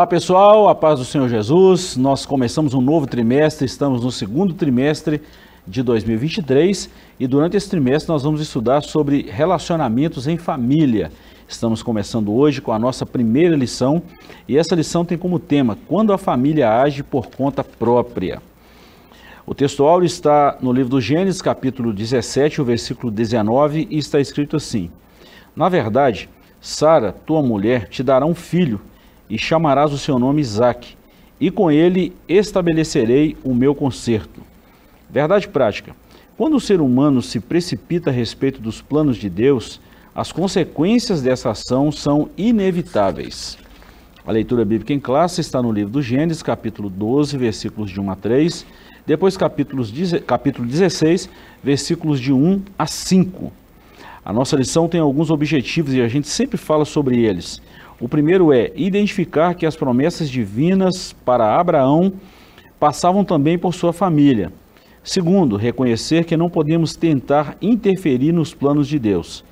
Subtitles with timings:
[0.00, 1.94] Olá pessoal, a paz do Senhor Jesus.
[1.94, 5.20] Nós começamos um novo trimestre, estamos no segundo trimestre
[5.66, 6.88] de 2023
[7.20, 11.12] e durante esse trimestre nós vamos estudar sobre relacionamentos em família.
[11.46, 14.02] Estamos começando hoje com a nossa primeira lição
[14.48, 18.40] e essa lição tem como tema Quando a família age por conta própria.
[19.44, 24.18] O texto áureo está no livro do Gênesis, capítulo 17, o versículo 19, e está
[24.18, 24.90] escrito assim:
[25.54, 28.80] Na verdade, Sara, tua mulher, te dará um filho
[29.30, 30.96] e chamarás o seu nome Isaque,
[31.40, 34.42] e com ele estabelecerei o meu conserto.
[35.08, 35.94] Verdade prática.
[36.36, 39.80] Quando o ser humano se precipita a respeito dos planos de Deus,
[40.14, 43.56] as consequências dessa ação são inevitáveis.
[44.26, 48.10] A leitura bíblica em classe está no livro do Gênesis, capítulo 12, versículos de 1
[48.10, 48.66] a 3,
[49.06, 49.92] depois capítulos,
[50.26, 51.30] capítulo 16,
[51.62, 53.52] versículos de 1 a 5.
[54.24, 57.62] A nossa lição tem alguns objetivos e a gente sempre fala sobre eles.
[58.00, 62.14] O primeiro é identificar que as promessas divinas para Abraão
[62.78, 64.50] passavam também por sua família.
[65.04, 69.44] Segundo, reconhecer que não podemos tentar interferir nos planos de Deus.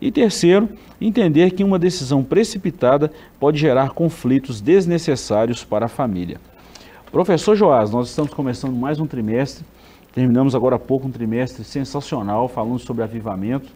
[0.00, 0.68] E terceiro,
[1.00, 3.10] entender que uma decisão precipitada
[3.40, 6.40] pode gerar conflitos desnecessários para a família.
[7.10, 9.64] Professor Joás, nós estamos começando mais um trimestre,
[10.12, 13.72] terminamos agora há pouco um trimestre sensacional falando sobre avivamento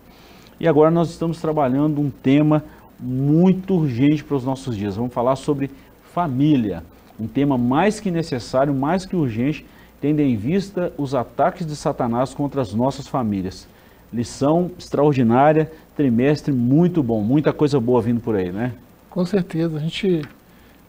[0.61, 2.63] e agora nós estamos trabalhando um tema
[3.03, 4.97] muito urgente para os nossos dias.
[4.97, 5.71] Vamos falar sobre
[6.15, 6.85] família,
[7.19, 9.67] um tema mais que necessário, mais que urgente,
[10.01, 13.67] tendo em vista os ataques de Satanás contra as nossas famílias.
[14.13, 18.75] Lição extraordinária, trimestre muito bom, muita coisa boa vindo por aí, né?
[19.11, 20.23] Com certeza, a gente,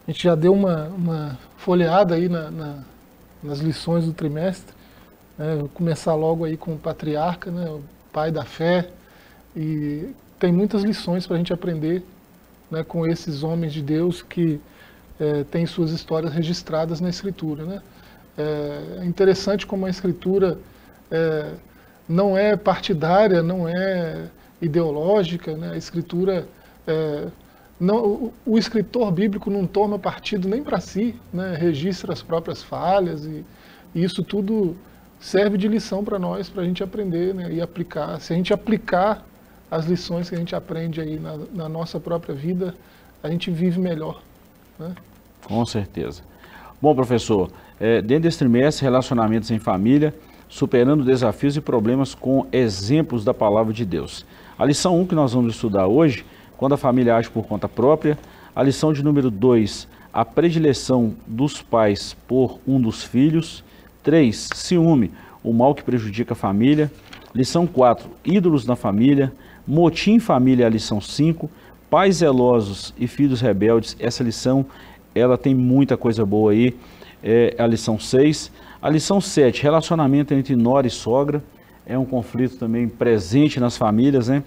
[0.06, 2.78] a gente já deu uma, uma folheada aí na, na,
[3.42, 4.74] nas lições do trimestre.
[5.38, 5.56] Né?
[5.56, 7.68] Vou começar logo aí com o patriarca, né?
[7.68, 8.88] o pai da fé,
[9.56, 10.08] e
[10.44, 12.04] tem muitas lições para a gente aprender
[12.70, 14.60] né, com esses homens de Deus que
[15.18, 17.64] é, têm suas histórias registradas na Escritura.
[17.64, 17.82] Né?
[18.36, 20.58] É, é interessante como a Escritura
[21.10, 21.54] é,
[22.06, 24.28] não é partidária, não é
[24.60, 25.70] ideológica, né?
[25.72, 26.46] a Escritura
[26.86, 27.28] é,
[27.80, 31.56] não, o, o, escritor bíblico não toma partido nem para si, né?
[31.58, 33.42] registra as próprias falhas e,
[33.94, 34.76] e, isso tudo
[35.18, 37.50] serve de lição para nós, para a gente aprender né?
[37.50, 38.20] e aplicar.
[38.20, 39.26] Se a gente aplicar
[39.70, 42.74] as lições que a gente aprende aí na, na nossa própria vida,
[43.22, 44.20] a gente vive melhor.
[44.78, 44.94] Né?
[45.44, 46.22] Com certeza.
[46.80, 50.14] Bom, professor, é, dentro desse trimestre, relacionamentos em família,
[50.48, 54.24] superando desafios e problemas com exemplos da palavra de Deus.
[54.58, 56.24] A lição 1 que nós vamos estudar hoje,
[56.56, 58.18] quando a família age por conta própria.
[58.54, 63.64] A lição de número 2, a predileção dos pais por um dos filhos.
[64.02, 65.10] 3, ciúme,
[65.42, 66.90] o mal que prejudica a família.
[67.34, 69.32] Lição 4, ídolos na família.
[69.66, 71.50] Motim Família, a lição 5.
[71.88, 74.66] Pais zelosos e filhos rebeldes, essa lição
[75.14, 76.74] ela tem muita coisa boa aí.
[77.22, 78.50] É a lição 6.
[78.82, 81.42] A lição 7, relacionamento entre nora e sogra.
[81.86, 84.42] É um conflito também presente nas famílias, né?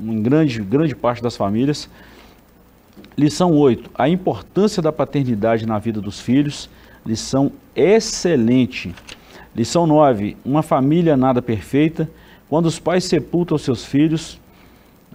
[0.00, 1.88] Em grande, grande parte das famílias.
[3.16, 6.70] Lição 8, a importância da paternidade na vida dos filhos.
[7.04, 8.94] Lição excelente.
[9.54, 12.08] Lição 9, uma família nada perfeita.
[12.48, 14.38] Quando os pais sepultam seus filhos,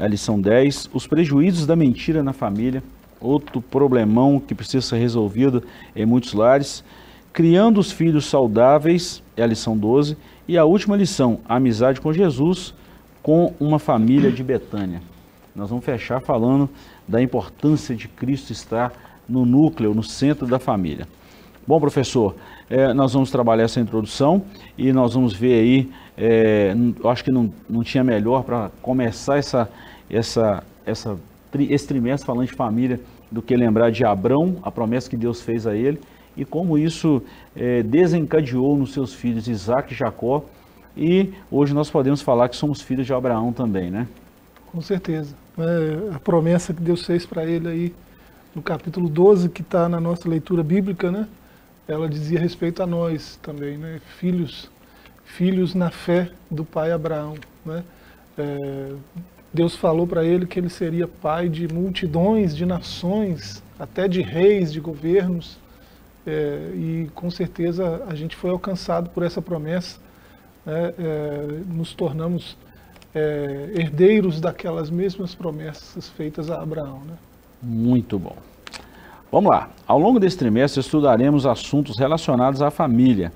[0.02, 2.82] a lição 10, os prejuízos da mentira na família,
[3.20, 5.64] outro problemão que precisa ser resolvido
[5.96, 6.84] em muitos lares.
[7.32, 10.18] Criando os filhos saudáveis, é a lição 12.
[10.48, 12.74] E a última lição, a amizade com Jesus,
[13.22, 15.02] com uma família de Betânia.
[15.56, 16.68] Nós vamos fechar falando
[17.08, 18.92] da importância de Cristo estar
[19.30, 21.08] no núcleo, no centro da família.
[21.68, 22.36] Bom, professor,
[22.70, 24.44] é, nós vamos trabalhar essa introdução
[24.76, 26.74] e nós vamos ver aí, é,
[27.06, 29.70] acho que não, não tinha melhor para começar essa,
[30.12, 31.18] essa, essa,
[31.58, 33.00] esse trimestre falando de família
[33.32, 36.00] do que lembrar de Abrão, a promessa que Deus fez a ele,
[36.36, 37.22] e como isso
[37.56, 40.44] é, desencadeou nos seus filhos Isaac e Jacó,
[40.96, 44.08] e hoje nós podemos falar que somos filhos de Abraão também, né?
[44.72, 45.36] Com certeza.
[45.58, 47.94] É, a promessa que Deus fez para ele aí
[48.54, 51.28] no capítulo 12, que está na nossa leitura bíblica, né?
[51.88, 54.02] Ela dizia respeito a nós também, né?
[54.18, 54.70] Filhos,
[55.24, 57.36] filhos na fé do pai Abraão,
[57.66, 57.84] né?
[58.38, 58.94] É,
[59.54, 64.72] Deus falou para ele que ele seria pai de multidões, de nações, até de reis,
[64.72, 65.60] de governos.
[66.26, 70.00] É, e com certeza a gente foi alcançado por essa promessa.
[70.66, 70.94] Né?
[70.98, 72.58] É, nos tornamos
[73.14, 77.02] é, herdeiros daquelas mesmas promessas feitas a Abraão.
[77.06, 77.14] Né?
[77.62, 78.38] Muito bom.
[79.32, 79.70] Vamos lá.
[79.86, 83.32] Ao longo desse trimestre estudaremos assuntos relacionados à família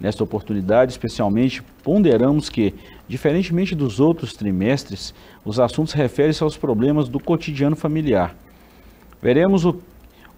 [0.00, 2.74] Nesta oportunidade, especialmente, ponderamos que,
[3.10, 5.12] diferentemente dos outros trimestres,
[5.44, 8.36] os assuntos referem-se aos problemas do cotidiano familiar.
[9.20, 9.80] Veremos o,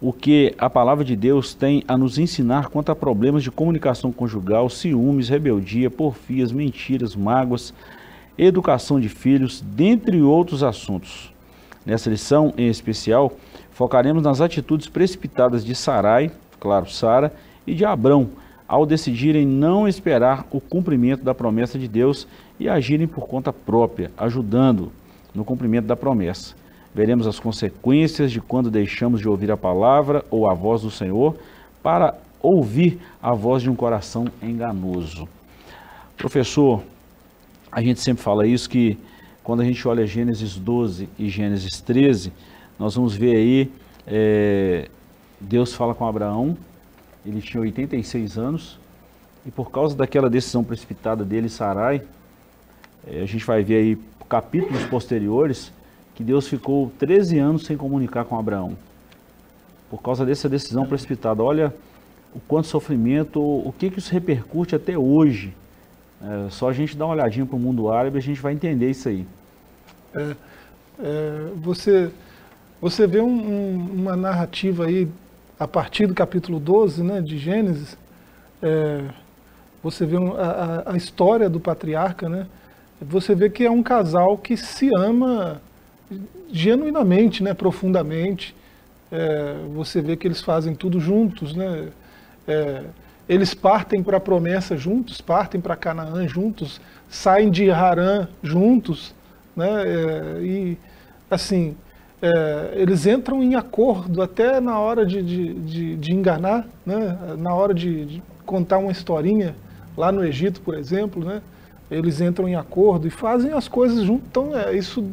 [0.00, 4.10] o que a palavra de Deus tem a nos ensinar quanto a problemas de comunicação
[4.10, 7.74] conjugal, ciúmes, rebeldia, porfias, mentiras, mágoas,
[8.38, 11.30] educação de filhos, dentre outros assuntos.
[11.84, 13.36] Nessa lição, em especial,
[13.70, 17.34] focaremos nas atitudes precipitadas de Sarai, claro, Sara,
[17.66, 18.30] e de Abrão,
[18.66, 22.26] ao decidirem não esperar o cumprimento da promessa de Deus
[22.58, 24.92] e agirem por conta própria, ajudando
[25.34, 26.54] no cumprimento da promessa.
[26.94, 31.36] Veremos as consequências de quando deixamos de ouvir a palavra ou a voz do Senhor
[31.82, 35.26] para ouvir a voz de um coração enganoso.
[36.16, 36.82] Professor,
[37.70, 38.98] a gente sempre fala isso que
[39.42, 42.32] quando a gente olha Gênesis 12 e Gênesis 13,
[42.78, 43.70] nós vamos ver aí
[44.06, 44.88] é,
[45.40, 46.56] Deus fala com Abraão,
[47.24, 48.78] ele tinha 86 anos
[49.46, 52.02] e por causa daquela decisão precipitada dele, Sarai,
[53.06, 53.98] é, a gente vai ver aí
[54.28, 55.72] capítulos posteriores
[56.14, 58.76] que Deus ficou 13 anos sem comunicar com Abraão.
[59.90, 61.42] Por causa dessa decisão precipitada.
[61.42, 61.74] Olha
[62.34, 65.54] o quanto sofrimento, o que, que isso repercute até hoje.
[66.22, 68.90] É, só a gente dá uma olhadinha para o mundo árabe a gente vai entender
[68.90, 69.26] isso aí.
[70.14, 70.36] É,
[71.00, 72.10] é, você,
[72.80, 75.08] você vê um, um, uma narrativa aí,
[75.62, 77.96] a partir do capítulo 12 né, de Gênesis,
[78.60, 79.04] é,
[79.82, 82.46] você vê a, a história do patriarca, né,
[83.00, 85.60] você vê que é um casal que se ama
[86.50, 88.54] genuinamente, né, profundamente.
[89.10, 91.88] É, você vê que eles fazem tudo juntos, né?
[92.46, 92.84] É,
[93.28, 99.14] eles partem para a promessa juntos, partem para Canaã juntos, saem de Harã juntos,
[99.54, 99.82] né?
[99.84, 100.78] É, e
[101.30, 101.76] assim,
[102.22, 107.18] é, eles entram em acordo até na hora de, de, de, de enganar, né?
[107.36, 109.54] na hora de, de, contar uma historinha
[109.96, 111.42] lá no Egito, por exemplo, né?
[111.90, 114.26] eles entram em acordo e fazem as coisas juntos.
[114.28, 115.04] Então, é, isso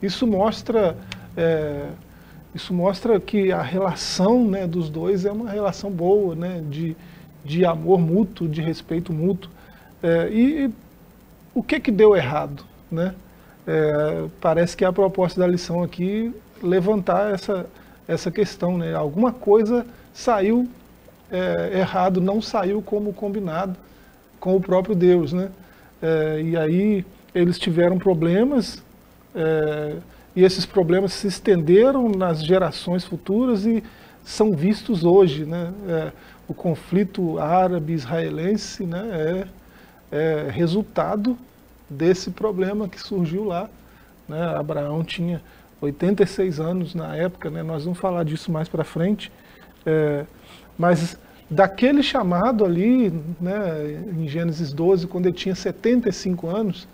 [0.00, 0.96] isso mostra,
[1.36, 1.86] é,
[2.54, 6.96] isso mostra que a relação né, dos dois é uma relação boa, né, de,
[7.44, 9.50] de amor mútuo, de respeito mútuo.
[10.02, 10.70] É, e
[11.52, 12.64] o que, que deu errado?
[12.90, 13.14] Né?
[13.70, 17.66] É, parece que a proposta da lição aqui levantar essa,
[18.08, 18.78] essa questão.
[18.78, 18.94] Né?
[18.94, 20.66] Alguma coisa saiu
[21.30, 23.76] é, errado, não saiu como combinado
[24.40, 25.34] com o próprio Deus.
[25.34, 25.50] Né?
[26.00, 27.04] É, e aí
[27.34, 28.82] eles tiveram problemas
[29.34, 29.96] é,
[30.34, 33.84] e esses problemas se estenderam nas gerações futuras e
[34.24, 35.44] são vistos hoje.
[35.44, 35.70] Né?
[35.86, 36.12] É,
[36.48, 39.46] o conflito árabe-israelense né,
[40.10, 41.36] é, é, resultado
[41.88, 43.68] desse problema que surgiu lá.
[44.28, 44.42] Né?
[44.56, 45.42] Abraão tinha
[45.80, 47.62] 86 anos na época, né?
[47.62, 49.32] nós vamos falar disso mais para frente,
[49.86, 50.24] é,
[50.76, 51.16] mas
[51.50, 56.86] daquele chamado ali, né, em Gênesis 12, quando ele tinha 75 anos,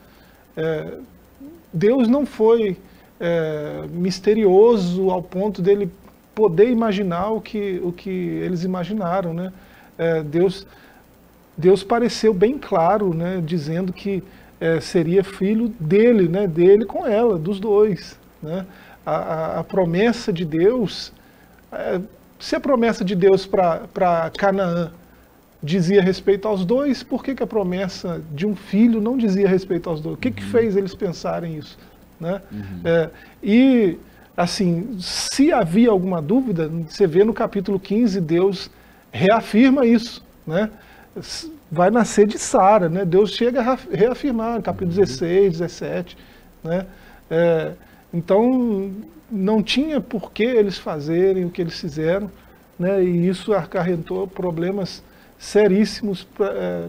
[0.56, 0.98] é,
[1.72, 2.76] Deus não foi
[3.18, 5.90] é, misterioso ao ponto dele
[6.34, 9.32] poder imaginar o que, o que eles imaginaram.
[9.32, 9.52] Né?
[9.98, 10.66] É, Deus,
[11.56, 14.22] Deus pareceu bem claro, né, dizendo que
[14.64, 18.18] é, seria filho dele, né, dele com ela, dos dois.
[18.42, 18.64] Né?
[19.04, 21.12] A, a, a promessa de Deus,
[21.70, 22.00] é,
[22.40, 24.90] se a promessa de Deus para Canaã
[25.62, 29.90] dizia respeito aos dois, por que, que a promessa de um filho não dizia respeito
[29.90, 30.16] aos dois?
[30.16, 30.34] O que, uhum.
[30.34, 31.78] que fez eles pensarem isso?
[32.18, 32.40] Né?
[32.50, 32.80] Uhum.
[32.84, 33.10] É,
[33.42, 33.98] e,
[34.34, 38.70] assim, se havia alguma dúvida, você vê no capítulo 15, Deus
[39.12, 40.24] reafirma isso.
[40.46, 40.70] Né?
[41.74, 43.04] Vai nascer de Sara, né?
[43.04, 45.00] Deus chega a reafirmar capítulo uhum.
[45.04, 46.16] 16, 17.
[46.62, 46.86] Né?
[47.28, 47.72] É,
[48.12, 48.92] então,
[49.28, 52.30] não tinha por que eles fazerem o que eles fizeram,
[52.78, 53.02] né?
[53.02, 55.02] e isso acarretou problemas
[55.36, 56.86] seríssimos pra, é,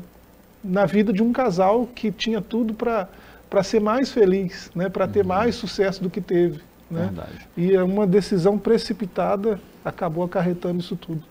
[0.63, 5.21] na vida de um casal que tinha tudo para ser mais feliz, né, para ter
[5.21, 5.29] uhum.
[5.29, 6.61] mais sucesso do que teve.
[6.91, 7.11] Né?
[7.57, 11.23] E é uma decisão precipitada acabou acarretando isso tudo.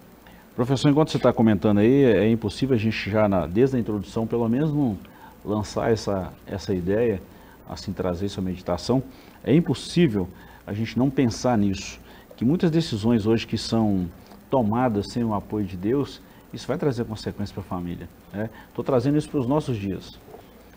[0.54, 4.25] Professor, enquanto você está comentando aí, é impossível a gente já, na, desde a introdução,
[4.25, 4.96] pelo menos não
[5.44, 7.20] lançar essa, essa ideia,
[7.68, 9.02] assim trazer essa meditação.
[9.42, 10.28] É impossível
[10.64, 11.99] a gente não pensar nisso,
[12.37, 14.08] que muitas decisões hoje que são
[14.49, 16.20] tomadas sem o apoio de Deus,
[16.52, 18.08] isso vai trazer consequências para a família.
[18.28, 18.87] Estou né?
[18.87, 20.18] trazendo isso para os nossos dias.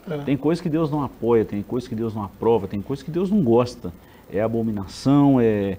[0.10, 0.18] É.
[0.20, 3.12] Tem coisas que Deus não apoia, tem coisas que Deus não aprova, tem coisas que
[3.12, 3.94] Deus não gosta.
[4.32, 5.78] É abominação, é,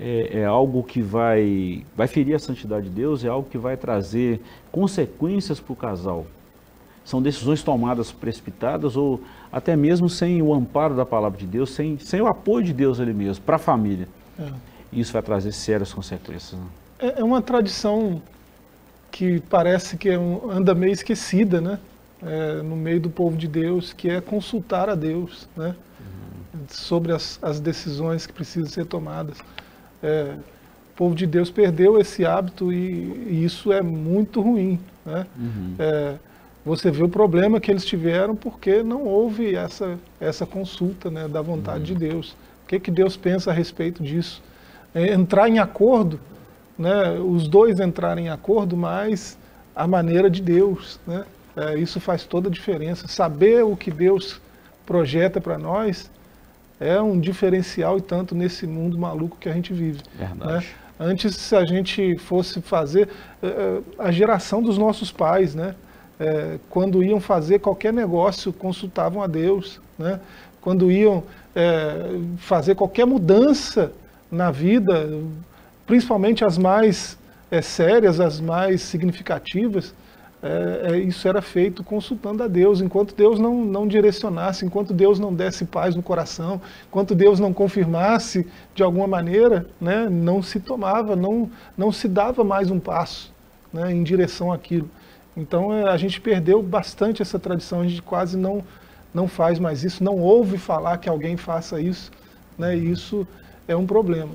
[0.00, 3.76] é, é, algo que vai, vai ferir a santidade de Deus, é algo que vai
[3.76, 4.40] trazer
[4.72, 6.26] consequências para o casal.
[7.04, 9.20] São decisões tomadas precipitadas ou
[9.52, 13.00] até mesmo sem o amparo da palavra de Deus, sem, sem o apoio de Deus
[13.00, 14.08] ali mesmo, para a família.
[14.38, 14.48] É.
[14.92, 16.58] Isso vai trazer sérias consequências.
[16.58, 16.66] Né?
[16.98, 18.22] É, é uma tradição
[19.10, 21.78] que parece que é um, anda meio esquecida, né?
[22.22, 25.74] É, no meio do povo de Deus, que é consultar a Deus, né?
[25.98, 26.60] Uhum.
[26.68, 29.38] Sobre as, as, decisões que precisam ser tomadas.
[30.02, 30.34] É,
[31.00, 32.76] povo de Deus perdeu esse hábito e,
[33.26, 34.78] e isso é muito ruim.
[35.06, 35.26] Né?
[35.34, 35.74] Uhum.
[35.78, 36.16] É,
[36.62, 41.40] você vê o problema que eles tiveram porque não houve essa, essa consulta né, da
[41.40, 41.98] vontade uhum.
[41.98, 42.32] de Deus.
[42.64, 44.42] O que, que Deus pensa a respeito disso?
[44.94, 46.20] É, entrar em acordo,
[46.78, 49.38] né, os dois entrarem em acordo, mas
[49.74, 51.00] a maneira de Deus.
[51.06, 51.24] Né?
[51.56, 53.08] É, isso faz toda a diferença.
[53.08, 54.38] Saber o que Deus
[54.84, 56.10] projeta para nós
[56.80, 60.00] é um diferencial e tanto nesse mundo maluco que a gente vive.
[60.18, 60.26] Né?
[60.26, 60.66] Verdade.
[60.66, 60.72] Né?
[60.98, 63.08] Antes, se a gente fosse fazer
[63.42, 65.74] é, é, a geração dos nossos pais, né?
[66.18, 69.80] É, quando iam fazer qualquer negócio, consultavam a Deus.
[69.98, 70.20] Né?
[70.60, 71.22] Quando iam
[72.36, 73.92] fazer qualquer mudança
[74.30, 75.08] na vida,
[75.84, 77.18] principalmente as mais
[77.62, 79.92] sérias, as mais significativas,
[80.42, 82.80] é, é, isso era feito consultando a Deus.
[82.80, 87.52] Enquanto Deus não, não direcionasse, enquanto Deus não desse paz no coração, enquanto Deus não
[87.52, 93.32] confirmasse de alguma maneira, né, não se tomava, não, não se dava mais um passo
[93.72, 94.88] né, em direção àquilo.
[95.36, 98.64] Então é, a gente perdeu bastante essa tradição, a gente quase não,
[99.12, 102.10] não faz mais isso, não ouve falar que alguém faça isso,
[102.58, 103.28] né, e isso
[103.68, 104.32] é um problema.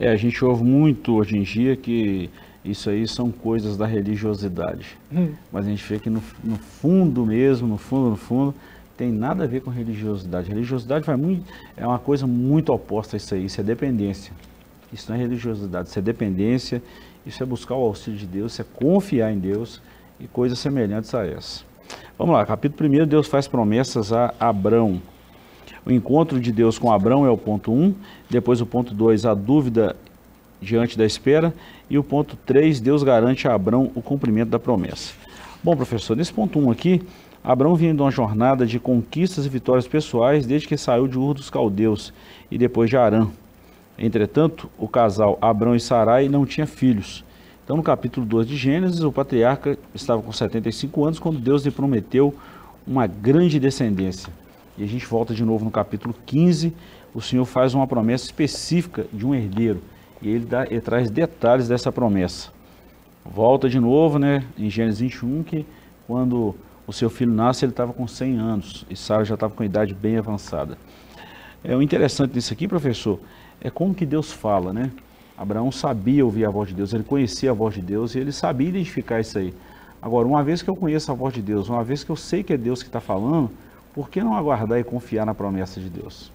[0.00, 2.30] É, a gente ouve muito hoje em dia que
[2.64, 4.96] isso aí são coisas da religiosidade.
[5.12, 5.32] Hum.
[5.52, 8.54] Mas a gente vê que no, no, fundo mesmo, no fundo, no fundo,
[8.96, 10.48] tem nada a ver com religiosidade.
[10.48, 11.44] Religiosidade vai muito,
[11.76, 14.32] é uma coisa muito oposta a isso aí, isso é dependência.
[14.92, 16.82] Isso não é religiosidade, isso é dependência,
[17.26, 19.82] isso é buscar o auxílio de Deus, isso é confiar em Deus
[20.18, 21.64] e coisas semelhantes a essa.
[22.16, 25.02] Vamos lá, capítulo 1, Deus faz promessas a Abrão.
[25.84, 27.94] O encontro de Deus com Abrão é o ponto 1, um,
[28.30, 29.96] depois o ponto 2, a dúvida
[30.60, 31.54] diante da espera,
[31.88, 35.12] e o ponto 3, Deus garante a Abrão o cumprimento da promessa.
[35.62, 37.02] Bom, professor, nesse ponto 1 aqui,
[37.42, 41.34] Abrão vinha de uma jornada de conquistas e vitórias pessoais desde que saiu de Ur
[41.34, 42.12] dos Caldeus
[42.50, 43.28] e depois de Arã.
[43.98, 47.24] Entretanto, o casal Abrão e Sarai não tinha filhos.
[47.62, 51.70] Então, no capítulo 2 de Gênesis, o patriarca estava com 75 anos quando Deus lhe
[51.70, 52.34] prometeu
[52.86, 54.32] uma grande descendência.
[54.76, 56.72] E a gente volta de novo no capítulo 15,
[57.14, 59.80] o Senhor faz uma promessa específica de um herdeiro
[60.20, 62.50] e ele, dá, ele traz detalhes dessa promessa.
[63.24, 65.66] Volta de novo, né, em Gênesis 21, que
[66.06, 66.54] quando
[66.86, 69.94] o seu filho nasce, ele estava com 100 anos e Sara já estava com idade
[69.94, 70.76] bem avançada.
[71.62, 73.18] É, o interessante disso aqui, professor,
[73.60, 74.90] é como que Deus fala, né?
[75.36, 78.30] Abraão sabia ouvir a voz de Deus, ele conhecia a voz de Deus e ele
[78.30, 79.54] sabia identificar isso aí.
[80.00, 82.42] Agora, uma vez que eu conheço a voz de Deus, uma vez que eu sei
[82.42, 83.50] que é Deus que está falando,
[83.94, 86.30] por que não aguardar e confiar na promessa de Deus?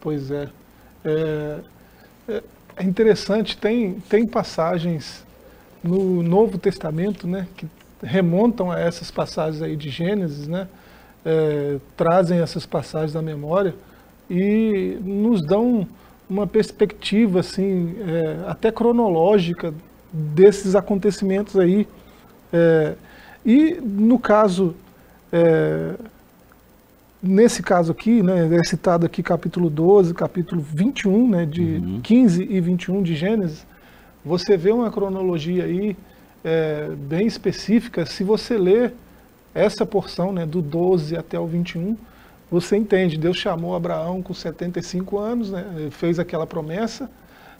[0.00, 0.48] Pois é.
[1.04, 1.60] é,
[2.28, 2.42] é
[2.76, 5.24] é interessante, tem, tem passagens
[5.82, 7.66] no Novo Testamento né, que
[8.02, 10.68] remontam a essas passagens aí de Gênesis, né,
[11.24, 13.74] é, trazem essas passagens da memória
[14.28, 15.86] e nos dão
[16.28, 19.74] uma perspectiva assim, é, até cronológica
[20.12, 21.86] desses acontecimentos aí.
[22.52, 22.94] É,
[23.44, 24.74] e no caso
[25.32, 25.94] é,
[27.24, 32.00] nesse caso aqui, né, é citado aqui capítulo 12, capítulo 21, né, de uhum.
[32.02, 33.66] 15 e 21 de Gênesis,
[34.24, 35.96] você vê uma cronologia aí
[36.44, 38.04] é, bem específica.
[38.04, 38.94] Se você ler
[39.54, 41.96] essa porção, né, do 12 até o 21,
[42.50, 47.10] você entende, Deus chamou Abraão com 75 anos, né, fez aquela promessa.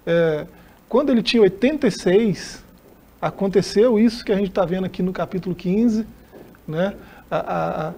[0.07, 0.47] É,
[0.89, 2.63] quando ele tinha 86,
[3.21, 6.07] aconteceu isso que a gente está vendo aqui no capítulo 15,
[6.69, 6.95] né,
[7.31, 7.93] a, a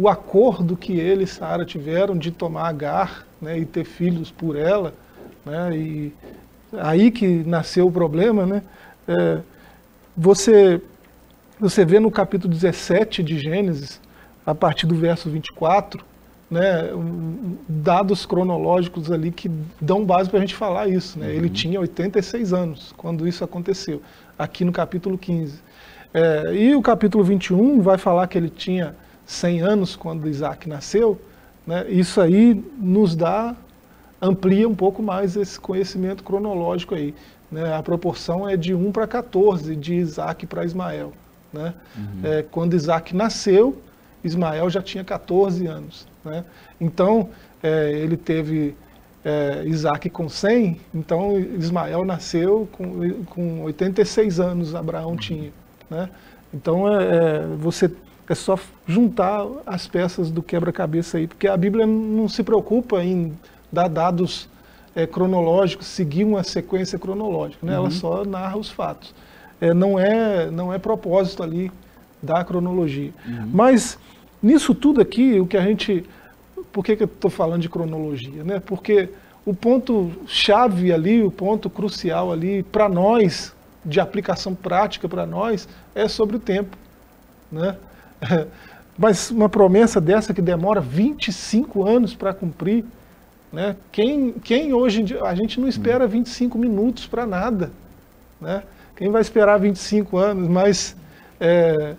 [0.00, 4.56] o acordo que ele e Sara tiveram de tomar Agar né, e ter filhos por
[4.56, 4.94] ela,
[5.44, 6.12] né, e
[6.72, 8.62] aí que nasceu o problema, né,
[9.06, 9.40] é,
[10.16, 10.80] você,
[11.58, 14.00] você vê no capítulo 17 de Gênesis,
[14.46, 16.02] a partir do verso 24,
[16.50, 16.88] né,
[17.68, 21.18] dados cronológicos ali que dão base para a gente falar isso.
[21.18, 21.26] Né?
[21.26, 21.32] Uhum.
[21.32, 24.00] Ele tinha 86 anos quando isso aconteceu,
[24.38, 25.60] aqui no capítulo 15.
[26.14, 28.96] É, e o capítulo 21 vai falar que ele tinha
[29.30, 31.20] 100 anos quando Isaac nasceu,
[31.64, 33.54] né, isso aí nos dá,
[34.20, 37.14] amplia um pouco mais esse conhecimento cronológico aí.
[37.50, 41.12] Né, a proporção é de 1 para 14 de Isaac para Ismael.
[41.52, 41.72] Né?
[41.96, 42.20] Uhum.
[42.24, 43.80] É, quando Isaac nasceu,
[44.24, 46.08] Ismael já tinha 14 anos.
[46.24, 46.44] Né?
[46.80, 47.28] Então,
[47.62, 48.76] é, ele teve
[49.24, 55.52] é, Isaac com 100, então Ismael nasceu com, com 86 anos, Abraão tinha.
[55.88, 56.10] Né?
[56.52, 57.88] Então, é, é você
[58.30, 58.56] é só
[58.86, 63.36] juntar as peças do quebra-cabeça aí, porque a Bíblia não se preocupa em
[63.72, 64.48] dar dados
[64.94, 67.72] é, cronológicos, seguir uma sequência cronológica, né?
[67.72, 67.78] Uhum.
[67.78, 69.12] ela só narra os fatos.
[69.60, 71.72] É, não, é, não é propósito ali
[72.22, 73.12] da cronologia.
[73.26, 73.50] Uhum.
[73.52, 73.98] Mas
[74.40, 76.04] nisso tudo aqui, o que a gente.
[76.70, 78.44] Por que, que eu estou falando de cronologia?
[78.44, 78.60] Né?
[78.60, 79.08] Porque
[79.44, 83.52] o ponto chave ali, o ponto crucial ali para nós,
[83.84, 86.76] de aplicação prática para nós, é sobre o tempo.
[87.50, 87.76] Né?
[88.98, 92.84] Mas uma promessa dessa que demora 25 anos para cumprir,
[93.52, 93.74] né?
[93.90, 97.72] quem, quem hoje em dia, a gente não espera 25 minutos para nada.
[98.40, 98.62] Né?
[98.96, 100.48] Quem vai esperar 25 anos?
[100.48, 100.96] Mas
[101.40, 101.94] é,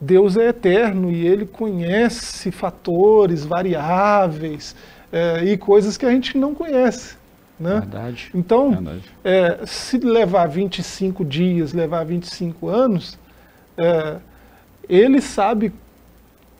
[0.00, 4.76] Deus é eterno e Ele conhece fatores, variáveis
[5.10, 7.16] é, e coisas que a gente não conhece.
[7.58, 7.80] Né?
[7.80, 8.30] Verdade.
[8.34, 9.04] Então, Verdade.
[9.24, 13.18] É, se levar 25 dias, levar 25 anos,
[13.76, 14.16] é,
[14.88, 15.72] Ele sabe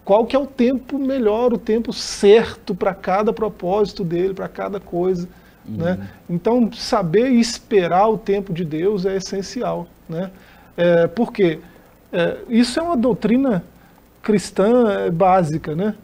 [0.05, 4.79] qual que é o tempo melhor, o tempo certo para cada propósito dele, para cada
[4.79, 5.29] coisa.
[5.69, 5.77] Uhum.
[5.77, 6.09] Né?
[6.31, 9.89] Então, saber esperar o tempo de Deus é essencial.
[10.09, 10.31] Né?
[10.77, 11.59] É, por quê?
[12.13, 13.65] É, isso é uma doutrina
[14.23, 15.95] cristã é, básica, né?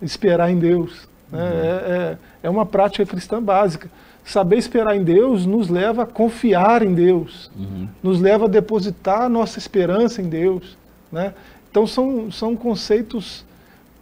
[0.00, 1.06] esperar em Deus.
[1.30, 1.42] Né?
[1.42, 1.48] Uhum.
[1.48, 3.90] É, é, é uma prática cristã básica.
[4.24, 7.88] Saber esperar em Deus nos leva a confiar em Deus, uhum.
[8.02, 10.78] nos leva a depositar nossa esperança em Deus.
[11.10, 11.34] Né?
[11.70, 13.44] Então são, são conceitos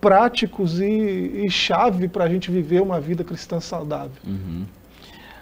[0.01, 0.85] práticos e,
[1.45, 4.17] e chave para a gente viver uma vida cristã saudável.
[4.27, 4.65] Uhum.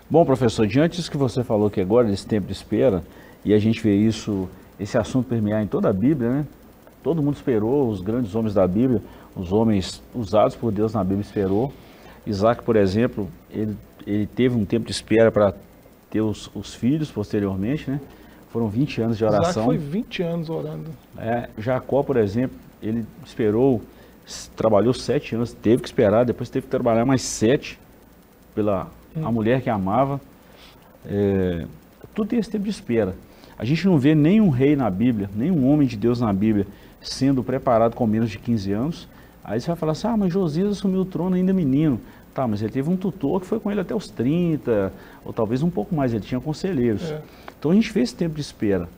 [0.09, 3.03] Bom, professor, diante disso que você falou que agora, nesse tempo de espera,
[3.45, 6.47] e a gente vê isso, esse assunto permear em toda a Bíblia, né?
[7.03, 9.01] Todo mundo esperou, os grandes homens da Bíblia,
[9.37, 11.73] os homens usados por Deus na Bíblia esperou.
[12.27, 15.55] Isaac, por exemplo, ele, ele teve um tempo de espera para
[16.11, 18.01] ter os, os, filhos posteriormente, né?
[18.57, 19.51] Foram 20 anos de oração.
[19.51, 20.87] Isaac foi 20 anos orando.
[21.19, 23.83] É, Jacó, por exemplo, ele esperou
[24.57, 27.79] trabalhou sete anos, teve que esperar, depois teve que trabalhar mais sete
[28.55, 29.27] pela hum.
[29.27, 30.19] a mulher que amava.
[31.05, 31.67] É,
[32.15, 33.15] tudo tem esse tempo de espera.
[33.59, 36.67] A gente não vê nenhum rei na Bíblia, nenhum homem de Deus na Bíblia
[36.99, 39.09] sendo preparado com menos de 15 anos.
[39.45, 42.01] Aí você vai falar assim, ah, mas Josias assumiu o trono ainda menino.
[42.33, 44.91] Tá, mas ele teve um tutor que foi com ele até os 30,
[45.27, 47.11] ou talvez um pouco mais, ele tinha conselheiros.
[47.11, 47.21] É.
[47.59, 48.89] Então a gente vê esse tempo de espera.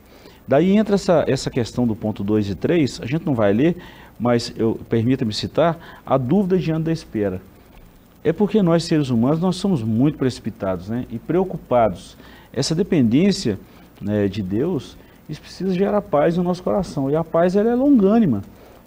[0.47, 3.77] Daí entra essa, essa questão do ponto 2 e 3, a gente não vai ler,
[4.19, 4.53] mas
[4.89, 7.39] permita-me citar, a dúvida diante da espera.
[8.23, 12.17] É porque nós, seres humanos, nós somos muito precipitados né, e preocupados.
[12.51, 13.59] Essa dependência
[14.01, 14.97] né, de Deus,
[15.29, 17.09] isso precisa gerar paz no nosso coração.
[17.09, 18.41] E a paz ela é longânima,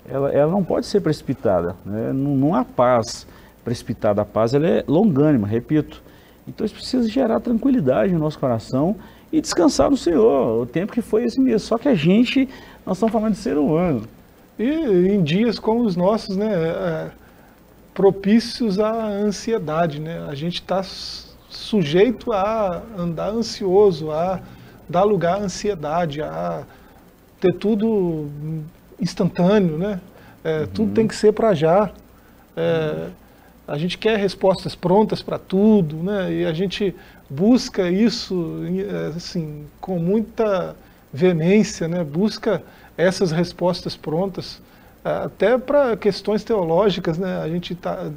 [0.06, 1.76] ela, ela não pode ser precipitada.
[1.86, 2.12] Né?
[2.12, 3.26] Não, não há paz
[3.64, 6.02] precipitada, a paz ela é longânima, repito.
[6.46, 8.96] Então isso precisa gerar tranquilidade no nosso coração
[9.32, 10.62] e descansar no Senhor.
[10.62, 11.60] O tempo que foi esse mesmo.
[11.60, 12.48] Só que a gente,
[12.84, 14.02] nós estamos falando de ser humano.
[14.58, 17.10] E em dias como os nossos, né, é,
[17.94, 20.26] propícios à ansiedade, né?
[20.28, 20.82] A gente está
[21.48, 24.40] sujeito a andar ansioso, a
[24.88, 26.64] dar lugar à ansiedade, a
[27.40, 28.28] ter tudo
[29.00, 30.00] instantâneo, né?
[30.44, 30.66] É, uhum.
[30.68, 31.90] Tudo tem que ser para já.
[32.56, 33.08] É,
[33.66, 36.32] a gente quer respostas prontas para tudo, né?
[36.32, 36.94] E a gente
[37.32, 40.76] busca isso, é, assim, com muita
[41.12, 42.04] veemência, né?
[42.04, 42.62] Busca
[42.96, 44.60] essas respostas prontas,
[45.04, 47.40] até para questões teológicas, né?
[47.42, 48.10] A gente tá,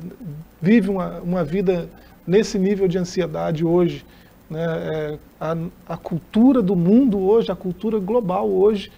[0.62, 1.89] vive uma, uma vida
[2.28, 4.06] nesse nível de ansiedade hoje.
[4.49, 4.63] Né?
[4.63, 5.58] É, a,
[5.89, 8.91] a, cultura do mundo hoje, a cultura global hoje,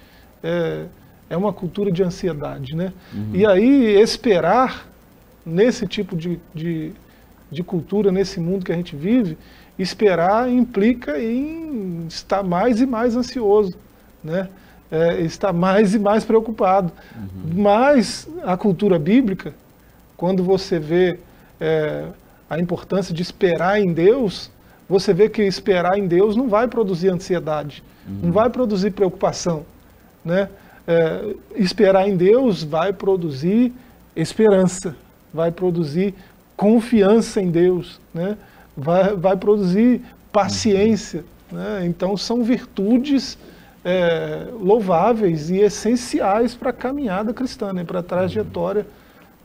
[0.44, 0.86] é,
[1.30, 2.76] é uma cultura de ansiedade.
[2.76, 2.92] Né?
[3.14, 3.30] Uhum.
[3.34, 4.88] E aí, esperar
[5.46, 6.92] nesse tipo de, de,
[7.50, 9.38] de cultura, nesse mundo que a gente vive,
[9.78, 13.76] esperar implica em estar mais e mais ansioso.
[14.24, 14.50] Né?
[14.92, 16.92] é, está mais e mais preocupado.
[17.16, 17.62] Uhum.
[17.62, 19.54] Mas a cultura bíblica,
[20.16, 21.20] quando você vê
[21.60, 22.06] é,
[22.50, 24.52] a importância de esperar em Deus,
[24.88, 28.20] você vê que esperar em Deus não vai produzir ansiedade, uhum.
[28.24, 29.66] não vai produzir preocupação.
[30.24, 30.50] Né?
[30.88, 33.74] É, esperar em Deus vai produzir
[34.16, 34.96] esperança,
[35.34, 36.16] vai produzir
[36.56, 38.36] confiança em Deus, né?
[38.78, 41.26] Vai, vai produzir paciência.
[41.52, 41.86] Né?
[41.88, 43.38] Então são virtudes
[43.84, 48.86] é, louváveis e essenciais para a caminhada cristã, né, para a trajetória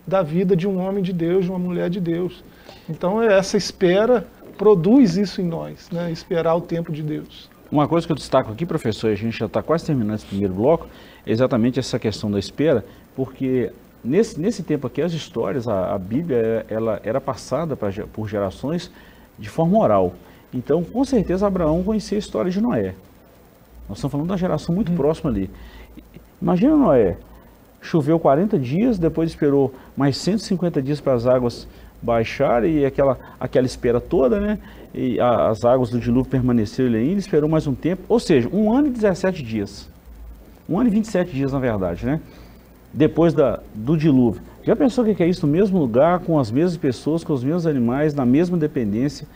[0.06, 2.44] da vida de um homem de Deus, de uma mulher de Deus.
[2.88, 4.26] Então essa espera
[4.58, 7.48] produz isso em nós, né, esperar o tempo de Deus.
[7.70, 10.52] Uma coisa que eu destaco aqui, professor, a gente já está quase terminando esse primeiro
[10.52, 10.88] bloco,
[11.24, 13.72] é exatamente essa questão da espera, porque
[14.04, 18.90] nesse, nesse tempo aqui as histórias, a, a Bíblia, ela era passada pra, por gerações
[19.42, 20.14] de forma oral.
[20.54, 22.94] Então, com certeza, Abraão conhecia a história de Noé.
[23.88, 24.96] Nós estamos falando de uma geração muito hum.
[24.96, 25.50] próxima ali.
[26.40, 27.16] Imagina Noé,
[27.80, 31.66] choveu 40 dias, depois esperou mais 150 dias para as águas
[32.00, 34.58] baixarem e aquela, aquela espera toda, né?
[34.94, 38.72] E a, as águas do dilúvio permaneceram ainda, esperou mais um tempo, ou seja, um
[38.72, 39.88] ano e 17 dias.
[40.68, 42.20] Um ano e 27 dias, na verdade, né?
[42.92, 44.42] Depois da, do dilúvio.
[44.64, 47.42] Já pensou o que é isso no mesmo lugar, com as mesmas pessoas, com os
[47.42, 49.26] mesmos animais, na mesma dependência?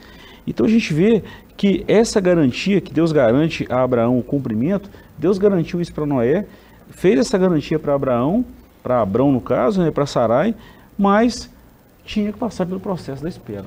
[0.47, 1.25] Então a gente vê
[1.57, 6.47] que essa garantia que Deus garante a Abraão o cumprimento, Deus garantiu isso para Noé,
[6.91, 8.45] fez essa garantia para Abraão,
[8.83, 10.55] para Abraão no caso, né, para Sarai,
[10.97, 11.51] mas
[12.05, 13.67] tinha que passar pelo processo da espera.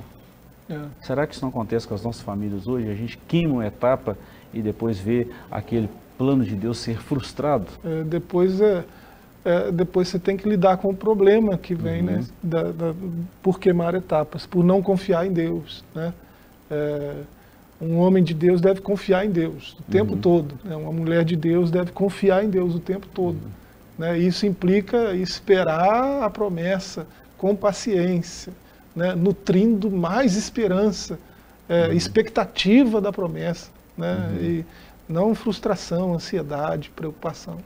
[0.69, 0.80] É.
[1.02, 2.89] Será que isso não acontece com as nossas famílias hoje?
[2.89, 4.17] A gente queima uma etapa
[4.54, 7.65] e depois vê aquele plano de Deus ser frustrado?
[7.84, 8.86] É, depois, é,
[9.43, 12.19] é, depois você tem que lidar com o problema que vem né, uhum.
[12.19, 12.93] né, da, da,
[13.41, 15.84] por queimar etapas, por não confiar em Deus.
[15.95, 16.13] Né?
[16.69, 17.15] É,
[17.82, 20.19] um homem de Deus deve confiar em Deus o tempo uhum.
[20.19, 20.60] todo.
[20.63, 20.75] Né?
[20.75, 23.36] Uma mulher de Deus deve confiar em Deus o tempo todo.
[23.36, 23.49] Uhum.
[23.97, 24.19] Né?
[24.19, 28.52] Isso implica esperar a promessa com paciência,
[28.93, 29.15] né?
[29.15, 31.17] nutrindo mais esperança,
[31.69, 31.93] é, uhum.
[31.93, 34.32] expectativa da promessa, né?
[34.32, 34.43] Uhum.
[34.43, 34.65] e
[35.08, 37.58] não frustração, ansiedade, preocupação.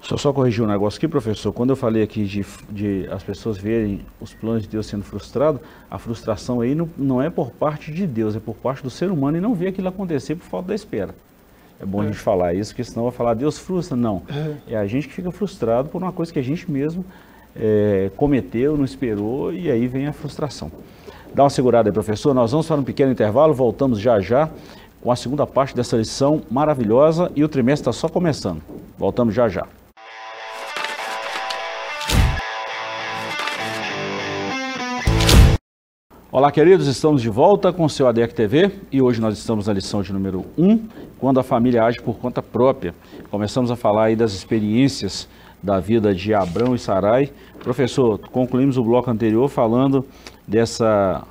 [0.00, 1.52] Deixa eu só corrigir um negócio aqui, professor.
[1.52, 5.60] Quando eu falei aqui de, de as pessoas verem os planos de Deus sendo frustrados,
[5.90, 9.10] a frustração aí não, não é por parte de Deus, é por parte do ser
[9.10, 11.14] humano e não ver aquilo acontecer por falta da espera.
[11.78, 12.06] É bom é.
[12.06, 13.96] a gente falar isso, porque senão vai falar Deus frustra.
[13.96, 14.22] Não.
[14.66, 14.74] É.
[14.74, 17.04] é a gente que fica frustrado por uma coisa que a gente mesmo
[17.54, 20.72] é, cometeu, não esperou e aí vem a frustração.
[21.34, 22.34] Dá uma segurada aí, professor.
[22.34, 24.50] Nós vamos para um pequeno intervalo, voltamos já já
[25.00, 28.62] com a segunda parte dessa lição maravilhosa e o trimestre está só começando.
[28.98, 29.66] Voltamos já já.
[36.32, 39.72] Olá, queridos, estamos de volta com o seu ADEC TV e hoje nós estamos na
[39.72, 40.86] lição de número 1,
[41.18, 42.94] quando a família age por conta própria.
[43.32, 45.28] Começamos a falar aí das experiências
[45.60, 47.32] da vida de Abrão e Sarai.
[47.58, 50.06] Professor, concluímos o bloco anterior falando
[50.46, 51.26] dessa,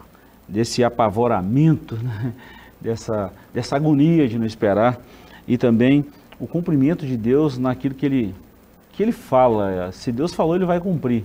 [0.46, 2.34] desse apavoramento, né?
[2.82, 5.00] dessa, dessa agonia de não esperar
[5.48, 6.06] e também
[6.38, 8.36] o cumprimento de Deus naquilo que ele,
[8.92, 9.94] que ele fala.
[9.94, 11.24] Se Deus falou, ele vai cumprir.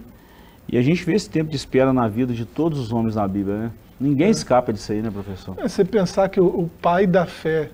[0.68, 3.27] E a gente vê esse tempo de espera na vida de todos os homens na
[3.29, 3.70] Bíblia, né?
[4.00, 4.31] Ninguém é.
[4.31, 5.55] escapa disso aí, né, professor?
[5.59, 7.70] É, você pensar que o, o pai da fé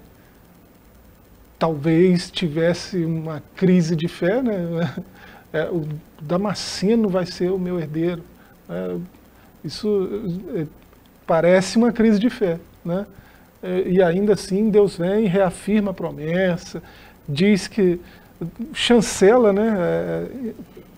[1.59, 4.93] talvez tivesse uma crise de fé, né?
[5.53, 5.85] É, o
[6.23, 8.23] Damasceno vai ser o meu herdeiro.
[8.69, 8.97] É,
[9.65, 10.09] isso
[10.55, 10.65] é,
[11.27, 13.05] parece uma crise de fé, né?
[13.61, 16.81] É, e ainda assim Deus vem e reafirma a promessa,
[17.29, 18.01] diz que
[18.73, 19.77] chancela, né?
[19.77, 20.53] É,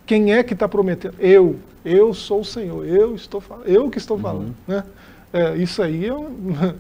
[0.05, 1.14] quem é que está prometendo?
[1.18, 4.49] Eu, eu sou o Senhor, eu estou eu que estou falando.
[4.49, 4.55] Uhum.
[4.66, 4.85] Né?
[5.33, 6.12] É, isso aí é,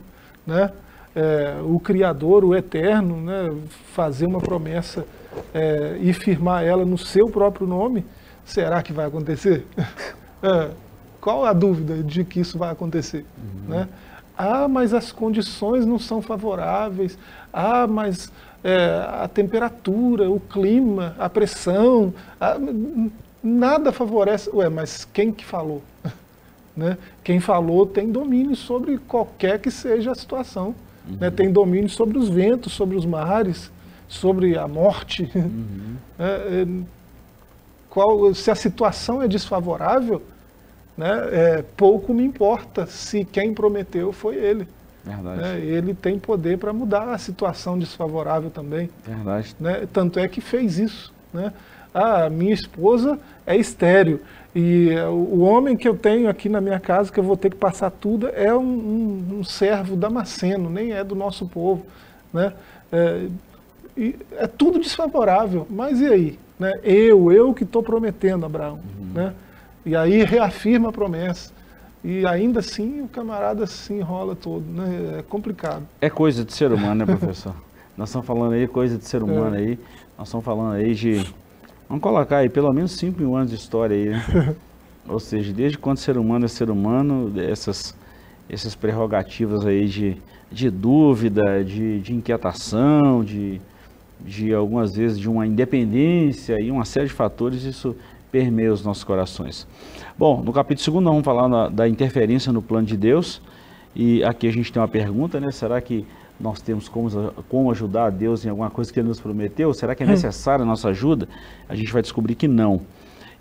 [0.46, 0.70] né?
[1.14, 3.54] É, o Criador, o Eterno, né?
[3.92, 5.04] fazer uma promessa
[5.52, 8.04] é, e firmar ela no seu próprio nome,
[8.44, 9.66] será que vai acontecer?
[10.44, 10.72] É,
[11.20, 13.24] qual a dúvida de que isso vai acontecer?
[13.38, 13.68] Uhum.
[13.68, 13.88] Né?
[14.36, 17.16] Ah, mas as condições não são favoráveis.
[17.52, 18.32] Ah, mas
[18.64, 22.56] é, a temperatura, o clima, a pressão, a,
[23.42, 24.50] nada favorece.
[24.54, 25.82] Ué, mas quem que falou?
[26.76, 26.96] né?
[27.24, 30.68] Quem falou tem domínio sobre qualquer que seja a situação.
[30.68, 31.12] Né?
[31.12, 31.16] Uhum.
[31.20, 31.30] Né?
[31.30, 33.70] Tem domínio sobre os ventos, sobre os mares,
[34.08, 35.30] sobre a morte.
[35.34, 35.96] Uhum.
[36.18, 36.24] É,
[36.62, 36.66] é,
[37.88, 40.22] qual, se a situação é desfavorável,
[40.96, 44.66] né, é, pouco me importa se quem prometeu foi ele.
[45.04, 48.88] Né, ele tem poder para mudar a situação desfavorável também.
[49.04, 49.54] Verdade.
[49.58, 51.12] Né, tanto é que fez isso.
[51.34, 51.52] Né?
[51.94, 54.20] Ah, minha esposa é estéreo.
[54.54, 57.56] E o homem que eu tenho aqui na minha casa, que eu vou ter que
[57.56, 61.86] passar tudo, é um, um, um servo damasceno, nem é do nosso povo.
[62.32, 62.52] Né?
[62.92, 63.26] É,
[64.36, 65.66] é tudo desfavorável.
[65.70, 66.38] Mas e aí?
[66.58, 66.78] Né?
[66.84, 68.80] Eu, eu que estou prometendo, Abraão.
[68.98, 69.12] Uhum.
[69.14, 69.34] Né?
[69.86, 71.50] E aí reafirma a promessa.
[72.04, 74.64] E ainda assim o camarada se enrola todo.
[74.64, 75.18] Né?
[75.20, 75.84] É complicado.
[76.00, 77.54] É coisa de ser humano, né, professor?
[77.96, 79.58] Nós estamos falando aí coisa de ser humano é.
[79.58, 79.78] aí.
[80.18, 81.24] Nós estamos falando aí de
[81.92, 84.56] Vamos colocar aí pelo menos 5 mil anos de história aí, né?
[85.06, 87.94] Ou seja, desde quando ser humano é ser humano, essas,
[88.48, 90.16] essas prerrogativas aí de,
[90.50, 93.60] de dúvida, de, de inquietação, de,
[94.18, 97.94] de algumas vezes de uma independência e uma série de fatores, isso
[98.30, 99.68] permeia os nossos corações.
[100.16, 103.42] Bom, no capítulo 2 nós vamos falar na, da interferência no plano de Deus.
[103.94, 105.50] E aqui a gente tem uma pergunta, né?
[105.50, 106.06] Será que
[106.40, 107.08] nós temos como,
[107.48, 109.72] como ajudar a Deus em alguma coisa que Ele nos prometeu?
[109.72, 110.10] Será que é hum.
[110.10, 111.28] necessária a nossa ajuda?
[111.68, 112.80] A gente vai descobrir que não.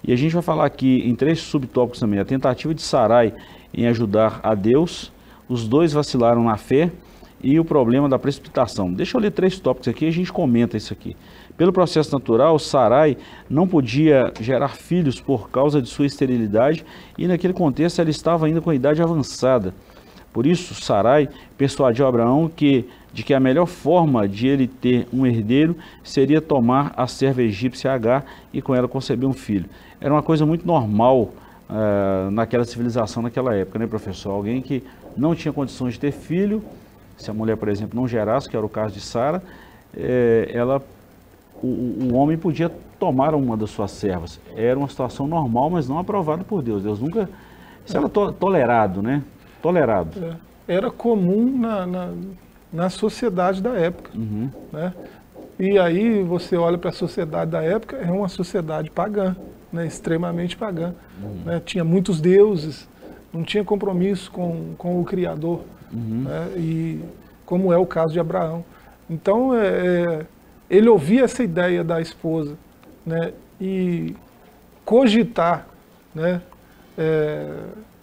[0.04, 2.20] E a gente vai falar aqui em três subtópicos também.
[2.20, 3.34] A tentativa de Sarai
[3.74, 5.12] em ajudar a Deus,
[5.48, 6.92] os dois vacilaram na fé
[7.44, 8.92] e o problema da precipitação.
[8.92, 11.16] Deixa eu ler três tópicos aqui e a gente comenta isso aqui.
[11.58, 13.18] Pelo processo natural, Sarai
[13.50, 16.84] não podia gerar filhos por causa de sua esterilidade
[17.18, 19.74] e naquele contexto ela estava ainda com a idade avançada.
[20.34, 25.26] Por isso, Sarai persuadiu Abraão que, de que a melhor forma de ele ter um
[25.26, 29.66] herdeiro seria tomar a serva egípcia Agar e com ela conceber um filho.
[30.00, 31.34] Era uma coisa muito normal
[31.70, 34.32] uh, naquela civilização, naquela época, né, professor?
[34.32, 34.84] Alguém que
[35.18, 36.64] não tinha condições de ter filho,
[37.18, 39.44] se a mulher, por exemplo, não gerasse, que era o caso de Sara,
[39.96, 40.82] é, ela,
[41.62, 44.40] o, o, homem podia tomar uma das suas servas.
[44.56, 46.82] Era uma situação normal, mas não aprovada por Deus.
[46.82, 47.30] Deus nunca.
[47.86, 49.22] Isso era to, tolerado, né?
[49.62, 50.12] Tolerado.
[50.68, 52.14] É, era comum na, na,
[52.72, 54.12] na, sociedade da época.
[54.16, 54.50] Uhum.
[54.72, 54.94] Né?
[55.60, 59.36] E aí você olha para a sociedade da época, é uma sociedade pagã,
[59.72, 59.86] né?
[59.86, 60.94] extremamente pagã.
[61.22, 61.42] Uhum.
[61.46, 61.62] Né?
[61.64, 62.88] Tinha muitos deuses,
[63.34, 65.62] não tinha compromisso com, com o Criador.
[65.94, 66.24] Uhum.
[66.24, 66.52] Né?
[66.58, 67.02] E
[67.46, 68.64] como é o caso de Abraão.
[69.10, 70.26] Então, é, é,
[70.70, 72.58] ele ouvia essa ideia da esposa
[73.06, 73.34] né?
[73.60, 74.16] e
[74.86, 75.68] cogitar,
[76.16, 76.42] né?
[76.98, 77.48] É,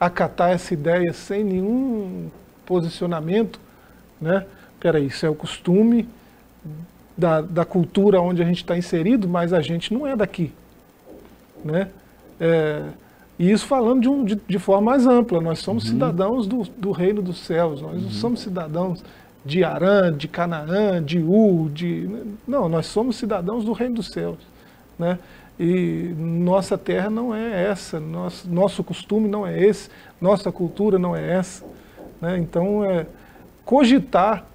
[0.01, 2.31] acatar essa ideia sem nenhum
[2.65, 3.61] posicionamento,
[4.21, 4.47] né?
[4.81, 6.09] Peraí, isso é o costume
[7.17, 10.53] da, da cultura onde a gente está inserido, mas a gente não é daqui,
[11.65, 11.89] né?
[12.39, 12.85] É,
[13.39, 15.91] e isso falando de, um, de, de, forma mais ampla, nós somos uhum.
[15.91, 18.01] cidadãos do, do, reino dos céus, nós uhum.
[18.03, 19.05] não somos cidadãos
[19.45, 22.09] de Arã, de Canaã, de U, de...
[22.47, 24.39] Não, nós somos cidadãos do reino dos céus,
[24.99, 25.19] né?
[25.59, 29.91] E nossa terra não é essa, nosso, nosso costume não é esse,
[30.21, 31.65] nossa cultura não é essa.
[32.21, 32.39] Né?
[32.39, 33.07] Então, é,
[33.65, 34.47] cogitar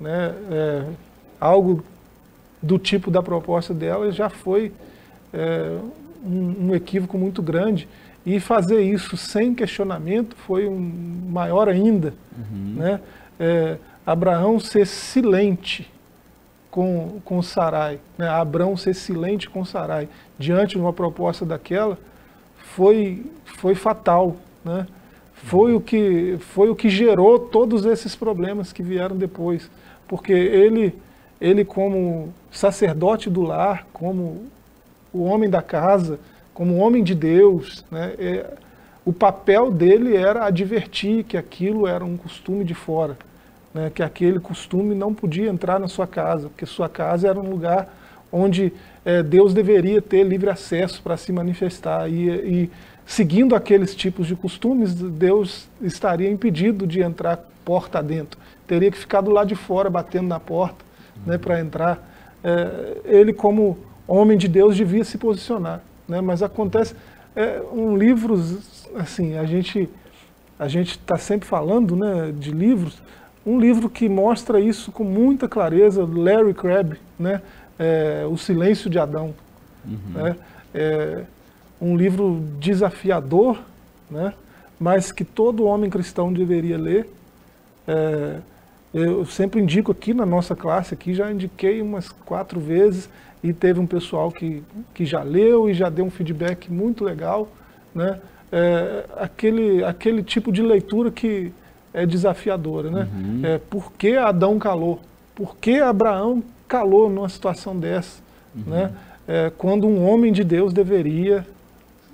[0.00, 0.84] né, é,
[1.38, 1.84] algo
[2.62, 4.72] do tipo da proposta dela já foi
[5.32, 5.78] é,
[6.24, 7.86] um, um equívoco muito grande.
[8.24, 12.12] E fazer isso sem questionamento foi um maior ainda.
[12.36, 12.74] Uhum.
[12.76, 13.00] Né?
[13.38, 15.88] É, Abraão ser silente
[16.70, 18.28] com, com Sarai, né?
[18.28, 21.98] Abraão ser silente com Sarai, diante de uma proposta daquela,
[22.74, 24.36] foi, foi fatal.
[24.64, 24.86] Né?
[25.34, 29.70] Foi, o que, foi o que gerou todos esses problemas que vieram depois.
[30.08, 30.94] Porque ele,
[31.40, 34.46] ele como sacerdote do lar, como
[35.12, 36.18] o homem da casa,
[36.52, 38.54] como homem de Deus, né, é,
[39.04, 43.16] o papel dele era advertir que aquilo era um costume de fora,
[43.76, 47.50] né, que aquele costume não podia entrar na sua casa, porque sua casa era um
[47.50, 47.94] lugar
[48.32, 48.72] onde
[49.04, 52.10] é, Deus deveria ter livre acesso para se manifestar.
[52.10, 52.70] E, e,
[53.04, 58.40] seguindo aqueles tipos de costumes, Deus estaria impedido de entrar porta dentro.
[58.66, 60.82] Teria que ficar do lado de fora, batendo na porta
[61.26, 62.02] né, para entrar.
[62.42, 65.82] É, ele, como homem de Deus, devia se posicionar.
[66.08, 66.22] Né?
[66.22, 66.94] Mas acontece,
[67.34, 68.42] é, um livro,
[68.96, 69.88] assim, a gente
[70.58, 73.02] a gente está sempre falando né, de livros,
[73.46, 77.40] um livro que mostra isso com muita clareza, Larry Crabb, né,
[77.78, 79.32] é, O Silêncio de Adão.
[79.86, 79.98] Uhum.
[80.12, 80.36] Né,
[80.74, 81.24] é
[81.80, 83.58] um livro desafiador,
[84.10, 84.34] né,
[84.80, 87.08] mas que todo homem cristão deveria ler.
[87.86, 88.38] É,
[88.92, 93.08] eu sempre indico aqui na nossa classe, aqui já indiquei umas quatro vezes,
[93.42, 97.48] e teve um pessoal que, que já leu e já deu um feedback muito legal,
[97.94, 98.18] né?
[98.50, 101.52] É, aquele, aquele tipo de leitura que
[101.96, 103.08] é desafiadora, né?
[103.10, 103.40] Uhum.
[103.42, 105.00] É, por que Adão calou?
[105.34, 108.20] Por que Abraão calou numa situação dessa?
[108.54, 108.62] Uhum.
[108.66, 108.92] Né?
[109.26, 111.46] É, quando um homem de Deus deveria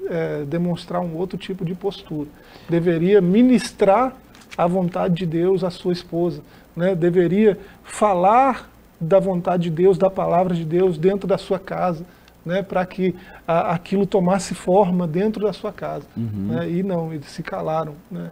[0.08, 2.28] é, demonstrar um outro tipo de postura.
[2.70, 4.16] Deveria ministrar
[4.56, 6.42] a vontade de Deus à sua esposa.
[6.76, 6.94] Né?
[6.94, 12.04] Deveria falar da vontade de Deus, da palavra de Deus dentro da sua casa,
[12.46, 13.16] né, para que
[13.46, 16.06] a, aquilo tomasse forma dentro da sua casa.
[16.16, 16.48] Uhum.
[16.50, 17.94] Né, e não, eles se calaram.
[18.08, 18.30] Né.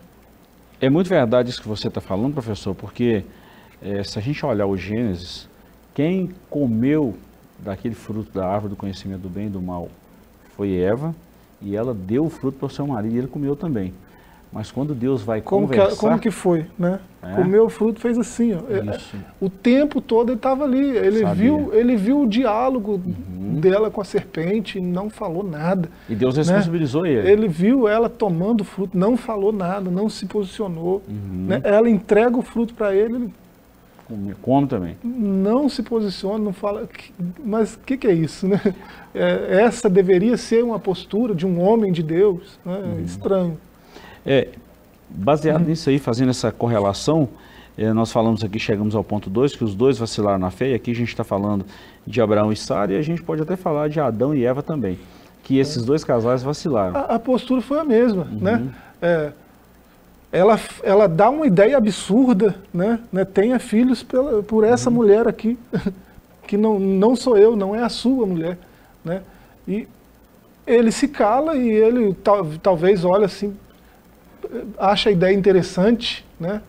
[0.83, 3.23] É muito verdade isso que você está falando, professor, porque
[3.83, 5.47] é, se a gente olhar o Gênesis,
[5.93, 7.19] quem comeu
[7.59, 9.91] daquele fruto da árvore do conhecimento do bem e do mal
[10.57, 11.15] foi Eva,
[11.61, 13.93] e ela deu o fruto para o seu marido e ele comeu também.
[14.53, 15.91] Mas quando Deus vai como conversar...
[15.91, 16.99] Que, como que foi, né?
[17.23, 17.35] É?
[17.35, 18.59] Comeu o fruto, fez assim, ó.
[18.69, 18.99] É,
[19.41, 23.61] o tempo todo ele estava ali, ele viu, ele viu o diálogo uhum.
[23.61, 25.89] dela com a serpente, não falou nada.
[26.09, 26.43] E Deus né?
[26.43, 27.11] responsabilizou né?
[27.11, 27.31] ele.
[27.31, 31.03] Ele viu ela tomando o fruto, não falou nada, não se posicionou.
[31.07, 31.47] Uhum.
[31.47, 31.61] Né?
[31.63, 33.35] Ela entrega o fruto para ele, ele
[34.43, 34.97] como também.
[35.05, 36.89] Não se posiciona, não fala.
[37.45, 38.49] Mas o que, que, é isso?
[38.49, 38.61] Né?
[39.15, 42.59] É, essa deveria ser uma postura de um homem de Deus.
[42.65, 42.77] Né?
[42.77, 43.05] Uhum.
[43.05, 43.59] Estranho.
[44.25, 44.49] É,
[45.09, 45.69] baseado uhum.
[45.69, 47.29] nisso aí, fazendo essa correlação,
[47.77, 50.75] é, nós falamos aqui, chegamos ao ponto 2, que os dois vacilaram na fé, e
[50.75, 51.65] aqui a gente está falando
[52.07, 54.99] de Abraão e Sara, e a gente pode até falar de Adão e Eva também,
[55.43, 56.97] que esses dois casais vacilaram.
[56.97, 58.39] A, a postura foi a mesma, uhum.
[58.39, 58.69] né?
[59.01, 59.33] É,
[60.33, 63.01] ela, ela dá uma ideia absurda, né?
[63.13, 63.25] né?
[63.25, 64.97] Tenha filhos pela, por essa uhum.
[64.97, 65.59] mulher aqui,
[66.47, 68.59] que não, não sou eu, não é a sua mulher,
[69.05, 69.23] né?
[69.67, 69.89] E
[70.67, 73.57] ele se cala e ele tal, talvez olha assim,
[74.79, 76.63] acha a ideia interessante, né?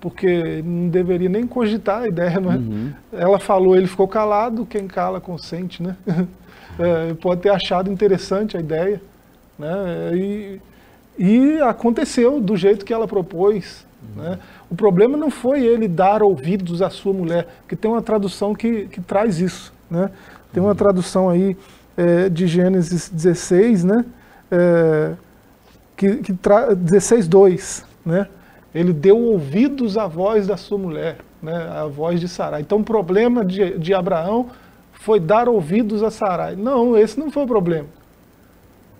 [0.00, 2.38] Porque não deveria nem cogitar a ideia, é?
[2.38, 2.92] Uhum.
[3.12, 5.96] Ela falou, ele ficou calado, quem cala consente, né?
[6.80, 9.02] É, pode ter achado interessante a ideia,
[9.58, 10.14] né?
[10.14, 10.60] E,
[11.18, 14.22] e aconteceu do jeito que ela propôs, Uhum.
[14.22, 14.38] Né?
[14.70, 18.86] O problema não foi ele dar ouvidos à sua mulher, que tem uma tradução que,
[18.86, 19.72] que traz isso.
[19.90, 20.10] Né?
[20.52, 20.76] Tem uma uhum.
[20.76, 21.56] tradução aí
[21.96, 24.04] é, de Gênesis 16, né?
[24.50, 25.14] É,
[25.98, 26.32] que, que
[26.76, 28.28] 16, 2, né?
[28.72, 31.68] Ele deu ouvidos à voz da sua mulher, né?
[31.68, 32.60] a voz de Sarai.
[32.60, 34.46] Então o problema de, de Abraão
[34.92, 36.54] foi dar ouvidos a Sarai.
[36.54, 37.86] Não, esse não foi o problema.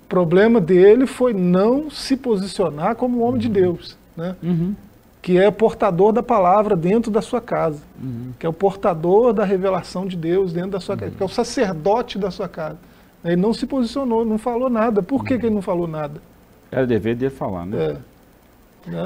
[0.04, 4.34] O problema dele foi não se posicionar como homem de Deus, né?
[4.42, 4.74] Uhum.
[5.22, 8.32] que é portador da palavra dentro da sua casa, uhum.
[8.38, 11.28] que é o portador da revelação de Deus dentro da sua casa, que é o
[11.28, 12.78] sacerdote da sua casa.
[13.24, 15.02] Ele não se posicionou, não falou nada.
[15.02, 16.20] Por que, que ele não falou nada?
[16.70, 17.98] Era dever dele falar, né?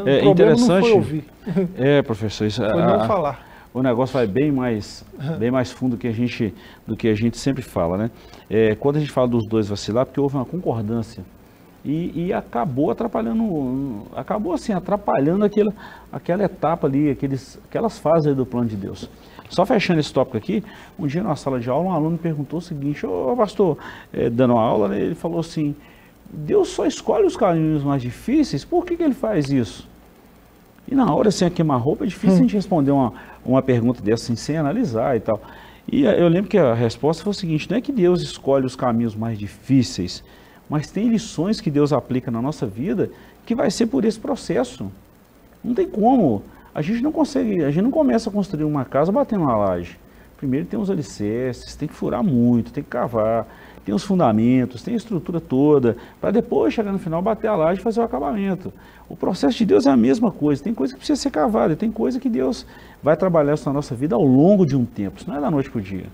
[0.06, 0.18] É.
[0.18, 1.24] é interessante.
[1.76, 3.46] É, professor, isso, foi a, não falar.
[3.74, 5.04] O negócio vai bem mais,
[5.38, 6.54] bem mais fundo do que a gente,
[6.86, 8.10] do que a gente sempre fala, né?
[8.50, 11.24] É, quando a gente fala dos dois vacilar, porque houve uma concordância
[11.84, 15.72] e, e, acabou atrapalhando, acabou assim atrapalhando aquela,
[16.12, 19.10] aquela etapa ali, aqueles, aquelas fases do plano de Deus.
[19.48, 20.62] Só fechando esse tópico aqui,
[20.98, 23.76] um dia na sala de aula um aluno perguntou o seguinte, ô pastor,
[24.12, 25.74] é, dando uma aula, né, ele falou assim,
[26.30, 29.88] Deus só escolhe os caminhos mais difíceis, por que, que ele faz isso?
[30.86, 32.38] E na hora, assim, a queimar-roupa, é difícil hum.
[32.38, 33.12] a gente responder uma,
[33.44, 35.40] uma pergunta dessa assim, sem analisar e tal.
[35.90, 38.76] E eu lembro que a resposta foi o seguinte, não é que Deus escolhe os
[38.76, 40.22] caminhos mais difíceis,
[40.68, 43.10] mas tem lições que Deus aplica na nossa vida
[43.44, 44.90] que vai ser por esse processo.
[45.62, 46.42] Não tem como.
[46.74, 49.98] A gente não consegue, a gente não começa a construir uma casa batendo uma laje.
[50.36, 53.46] Primeiro tem os alicerces, tem que furar muito, tem que cavar,
[53.84, 57.80] tem os fundamentos, tem a estrutura toda, para depois chegar no final, bater a laje
[57.80, 58.72] e fazer o acabamento.
[59.08, 61.90] O processo de Deus é a mesma coisa, tem coisa que precisa ser cavada, tem
[61.90, 62.66] coisa que Deus
[63.02, 65.50] vai trabalhar isso na nossa vida ao longo de um tempo, isso não é da
[65.50, 66.06] noite para o dia.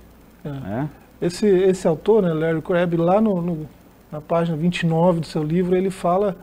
[0.44, 0.48] É.
[0.48, 0.88] Né?
[1.20, 3.66] Esse, esse autor, né, Larry Crabb, lá no, no,
[4.11, 6.37] na página 29 do seu livro, ele fala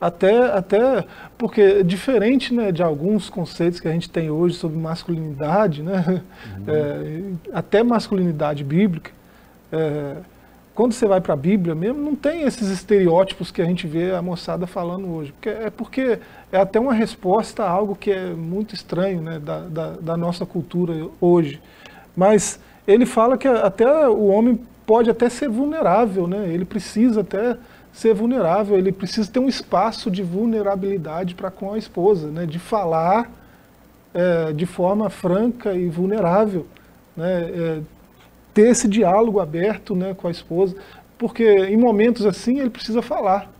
[0.00, 1.04] até, até
[1.38, 6.22] porque diferente né, de alguns conceitos que a gente tem hoje sobre masculinidade, né,
[6.58, 6.64] uhum.
[6.66, 9.12] é, até masculinidade bíblica,
[9.70, 10.16] é,
[10.74, 14.14] quando você vai para a Bíblia mesmo, não tem esses estereótipos que a gente vê
[14.14, 15.32] a moçada falando hoje.
[15.32, 16.18] Porque é porque
[16.50, 20.46] é até uma resposta a algo que é muito estranho né, da, da, da nossa
[20.46, 21.60] cultura hoje.
[22.16, 26.48] Mas ele fala que até o homem pode até ser vulnerável, né?
[26.48, 27.56] ele precisa até
[27.92, 32.46] ser vulnerável, ele precisa ter um espaço de vulnerabilidade para com a esposa, né?
[32.46, 33.30] de falar
[34.14, 36.66] é, de forma franca e vulnerável.
[37.16, 37.42] Né?
[37.42, 37.80] É,
[38.54, 40.76] ter esse diálogo aberto né, com a esposa,
[41.18, 43.50] porque em momentos assim ele precisa falar.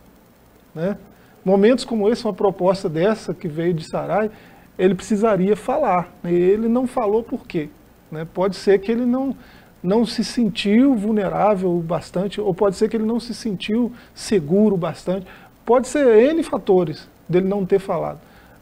[0.73, 0.97] Né?
[1.43, 4.29] Momentos como esse, uma proposta dessa que veio de Sarai,
[4.77, 6.13] ele precisaria falar.
[6.23, 6.33] Né?
[6.33, 7.69] Ele não falou por quê.
[8.11, 8.27] Né?
[8.33, 9.35] Pode ser que ele não,
[9.81, 15.25] não se sentiu vulnerável bastante, ou pode ser que ele não se sentiu seguro bastante.
[15.65, 18.19] Pode ser N fatores dele não ter falado.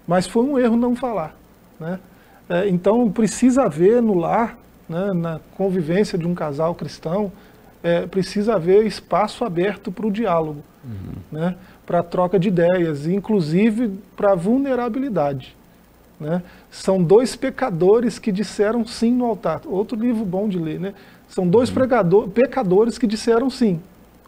[0.07, 1.35] Mas foi um erro não falar.
[1.79, 1.99] Né?
[2.49, 4.57] É, então precisa haver no lar
[4.91, 7.32] né, na convivência de um casal cristão,
[7.82, 11.13] é, precisa haver espaço aberto para o diálogo, uhum.
[11.32, 15.56] né, para a troca de ideias, inclusive para a vulnerabilidade.
[16.19, 16.43] Né?
[16.69, 19.62] São dois pecadores que disseram sim no altar.
[19.65, 20.93] Outro livro bom de ler, né?
[21.27, 22.30] São dois uhum.
[22.30, 23.80] pecadores que disseram sim,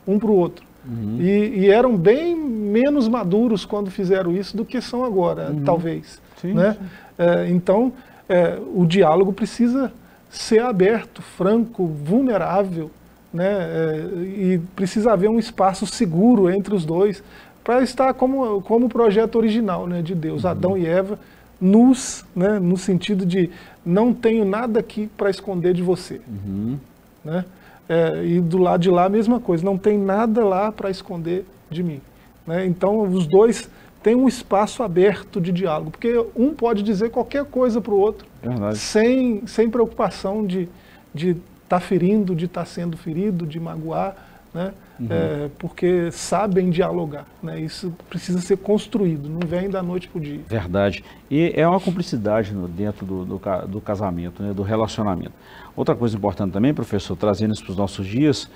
[0.08, 0.66] um para o outro.
[0.84, 1.18] Uhum.
[1.20, 5.64] E, e, eram bem menos maduros quando fizeram isso do que são agora, uhum.
[5.64, 6.20] talvez.
[6.42, 6.74] Sim, né?
[6.80, 6.86] Sim.
[7.20, 7.94] É, então,
[8.28, 9.94] é, o diálogo precisa
[10.34, 12.90] ser aberto, franco, vulnerável,
[13.32, 13.52] né?
[13.52, 17.24] É, e precisa haver um espaço seguro entre os dois
[17.64, 20.50] para estar como, como o projeto original né, de Deus, uhum.
[20.50, 21.18] Adão e Eva,
[21.62, 23.50] nus, né, no sentido de
[23.86, 26.20] não tenho nada aqui para esconder de você.
[26.28, 26.78] Uhum.
[27.24, 27.46] Né?
[27.88, 31.46] É, e do lado de lá a mesma coisa, não tem nada lá para esconder
[31.70, 32.02] de mim.
[32.46, 32.66] Né?
[32.66, 33.70] Então os dois
[34.02, 38.28] tem um espaço aberto de diálogo, porque um pode dizer qualquer coisa para o outro,
[38.76, 40.74] sem, sem preocupação de estar
[41.14, 41.36] de
[41.68, 44.16] tá ferindo, de estar tá sendo ferido, de magoar,
[44.54, 44.74] né?
[45.00, 45.08] Uhum.
[45.10, 47.26] É, porque sabem dialogar.
[47.42, 47.60] Né?
[47.60, 50.40] Isso precisa ser construído, não vem da noite para o dia.
[50.48, 51.04] Verdade.
[51.30, 54.54] E é uma cumplicidade no, dentro do, do, do casamento, né?
[54.54, 55.34] do relacionamento.
[55.76, 58.50] Outra coisa importante também, professor, trazendo isso para os nossos dias,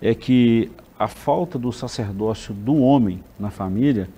[0.00, 4.08] é que a falta do sacerdócio do homem na família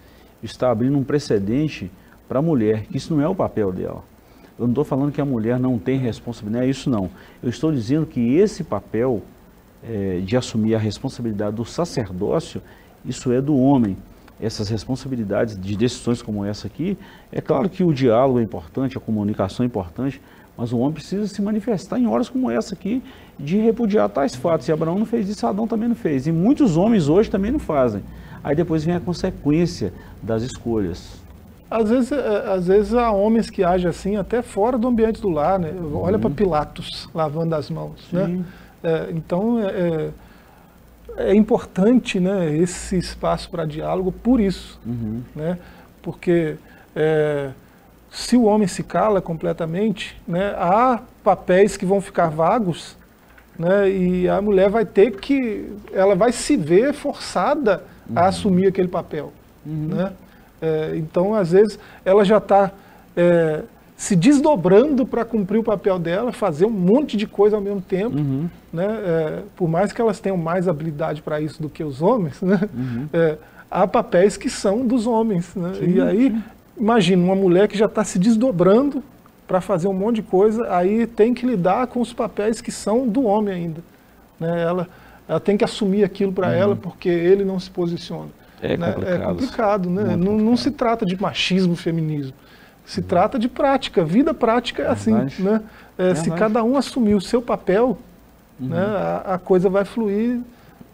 [0.43, 1.91] está abrindo um precedente
[2.29, 4.05] para a mulher, que isso não é o papel dela.
[4.59, 7.11] Eu não estou falando que a mulher não tem responsabilidade, é isso não.
[7.43, 9.23] Eu estou dizendo que esse papel
[9.83, 12.63] é, de assumir a responsabilidade do sacerdócio,
[13.05, 13.97] isso é do homem.
[14.41, 16.99] Essas responsabilidades de decisões como essa aqui,
[17.31, 20.21] é claro que o diálogo é importante, a comunicação é importante,
[20.57, 23.03] mas o homem precisa se manifestar em horas como essa aqui,
[23.39, 24.69] de repudiar tais fatos.
[24.69, 26.27] E Abraão não fez isso, Adão também não fez.
[26.27, 28.03] E muitos homens hoje também não fazem.
[28.43, 29.93] Aí depois vem a consequência
[30.23, 31.24] das escolhas.
[31.77, 35.29] Às vezes, é, às vezes há homens que agem assim até fora do ambiente do
[35.29, 35.73] lar, né?
[35.95, 38.45] Olha para Pilatos lavando as mãos, né?
[38.83, 40.11] É, então é,
[41.17, 45.23] é, é importante, né, esse espaço para diálogo por isso, Uhum.
[45.35, 45.59] né?
[46.03, 46.57] Porque
[46.95, 47.51] é,
[48.11, 52.97] se o homem se cala completamente, né, há papéis que vão ficar vagos,
[53.59, 57.83] né, e a mulher vai ter que, ela vai se ver forçada
[58.15, 59.33] a assumir aquele papel,
[59.65, 60.13] né?
[60.65, 62.73] É, então, às vezes, ela já está
[63.97, 68.17] se desdobrando para cumprir o papel dela, fazer um monte de coisa ao mesmo tempo,
[68.17, 68.49] Uhum.
[68.73, 68.87] né?
[68.87, 72.61] É, por mais que elas tenham mais habilidade para isso do que os homens, né?
[72.75, 73.09] Uhum.
[73.13, 73.37] É,
[73.71, 75.55] há papéis que são dos homens.
[75.55, 75.73] Né?
[75.79, 76.37] Sim, e aí,
[76.77, 79.03] imagina uma mulher que já está se desdobrando
[79.47, 83.07] para fazer um monte de coisa, aí tem que lidar com os papéis que são
[83.07, 83.81] do homem ainda.
[84.41, 84.63] Né?
[84.63, 84.89] Ela,
[85.29, 88.31] ela tem que assumir aquilo para ela porque ele não se posiciona.
[88.67, 88.73] Uhum.
[88.73, 88.93] É né?
[88.93, 89.23] complicado.
[89.23, 90.03] É complicado, né?
[90.03, 90.57] Não, não complicado.
[90.59, 92.35] se trata de machismo, feminismo.
[92.85, 94.05] Se trata de prática.
[94.05, 95.13] Vida prática é assim.
[95.13, 95.43] Verdade.
[95.43, 95.61] Né?
[95.97, 97.99] É, se cada um assumir o seu papel,
[98.61, 98.69] Uhum.
[98.69, 100.41] né, a, a coisa vai fluir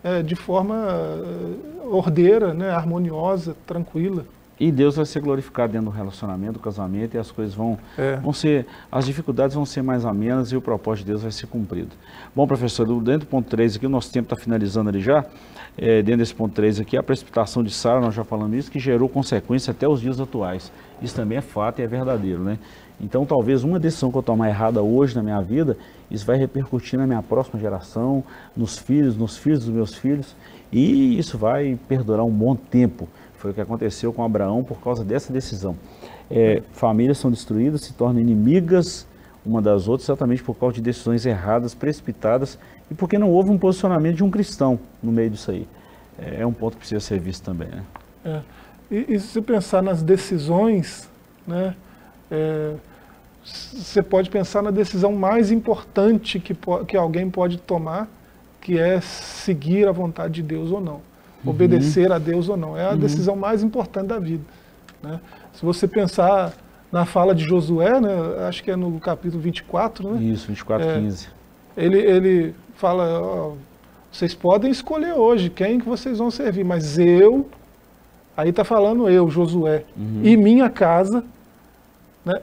[0.03, 4.25] é, de forma é, ordeira, né, harmoniosa, tranquila.
[4.61, 8.17] E Deus vai ser glorificado dentro do relacionamento, do casamento, e as coisas vão, É.
[8.17, 11.47] vão ser, as dificuldades vão ser mais amenas e o propósito de Deus vai ser
[11.47, 11.89] cumprido.
[12.37, 15.25] Bom, professor, dentro do ponto 3 aqui, o nosso tempo está finalizando ali já,
[15.79, 18.79] é, dentro desse ponto 3 aqui, a precipitação de Sara, nós já falamos isso, que
[18.79, 20.71] gerou consequência até os dias atuais.
[21.01, 22.59] Isso também é fato e é verdadeiro, né?
[23.01, 25.75] Então, talvez uma decisão que eu tomar errada hoje na minha vida,
[26.11, 28.23] isso vai repercutir na minha próxima geração,
[28.55, 30.37] nos filhos, nos filhos dos meus filhos,
[30.71, 33.09] e isso vai perdurar um bom tempo.
[33.41, 35.74] Foi o que aconteceu com Abraão por causa dessa decisão.
[36.30, 39.09] É, famílias são destruídas, se tornam inimigas
[39.47, 42.59] uma das outras, exatamente por causa de decisões erradas, precipitadas,
[42.91, 45.66] e porque não houve um posicionamento de um cristão no meio disso aí.
[46.18, 47.68] É, é um ponto que precisa ser visto também.
[47.68, 47.84] Né?
[48.26, 48.41] É.
[48.91, 51.09] E, e se pensar nas decisões,
[51.47, 51.74] né,
[52.30, 52.74] é,
[53.43, 56.55] você pode pensar na decisão mais importante que,
[56.86, 58.07] que alguém pode tomar,
[58.61, 61.01] que é seguir a vontade de Deus ou não,
[61.45, 62.76] obedecer a Deus ou não.
[62.76, 64.45] É a decisão mais importante da vida.
[65.03, 65.20] né?
[65.53, 66.53] Se você pensar
[66.93, 68.11] na fala de Josué, né,
[68.49, 70.95] acho que é no capítulo 24, né, Isso, 24, É.
[70.95, 71.28] 15.
[71.76, 73.53] ele, ele fala, ó,
[74.11, 77.49] vocês podem escolher hoje quem que vocês vão servir, mas eu,
[78.36, 80.20] aí está falando eu, Josué, Uhum.
[80.24, 81.24] e minha casa,
[82.24, 82.34] né,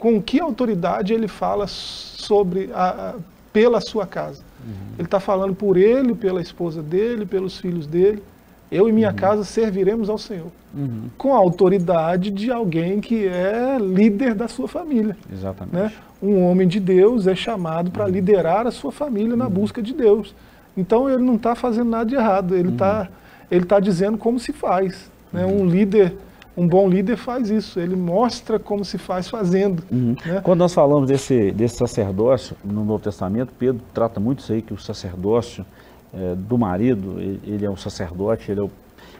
[0.00, 3.14] com que autoridade ele fala sobre a, a-
[3.54, 4.42] pela sua casa?
[4.66, 4.94] Uhum.
[4.98, 8.22] Ele está falando por ele, pela esposa dele, pelos filhos dele.
[8.70, 10.50] Eu e minha casa serviremos ao Senhor.
[10.74, 11.08] Uhum.
[11.16, 15.76] Com a autoridade de alguém que é líder da sua família Exatamente.
[15.76, 15.92] né?
[16.20, 20.34] Um homem de Deus é chamado para liderar a sua família na busca de Deus.
[20.76, 23.08] Então ele não está fazendo nada de errado, ele está
[23.50, 25.10] ele tá dizendo como se faz.
[25.32, 25.46] Né?
[25.46, 26.16] Um líder,
[26.56, 29.82] um bom líder faz isso, ele mostra como se faz fazendo.
[29.90, 30.14] Uhum.
[30.24, 30.40] né?
[30.42, 34.72] Quando nós falamos desse, desse sacerdócio no Novo Testamento, Pedro trata muito isso aí, que
[34.72, 35.64] o sacerdócio
[36.12, 38.70] eh, do marido, ele, ele é o sacerdote, ele é, o-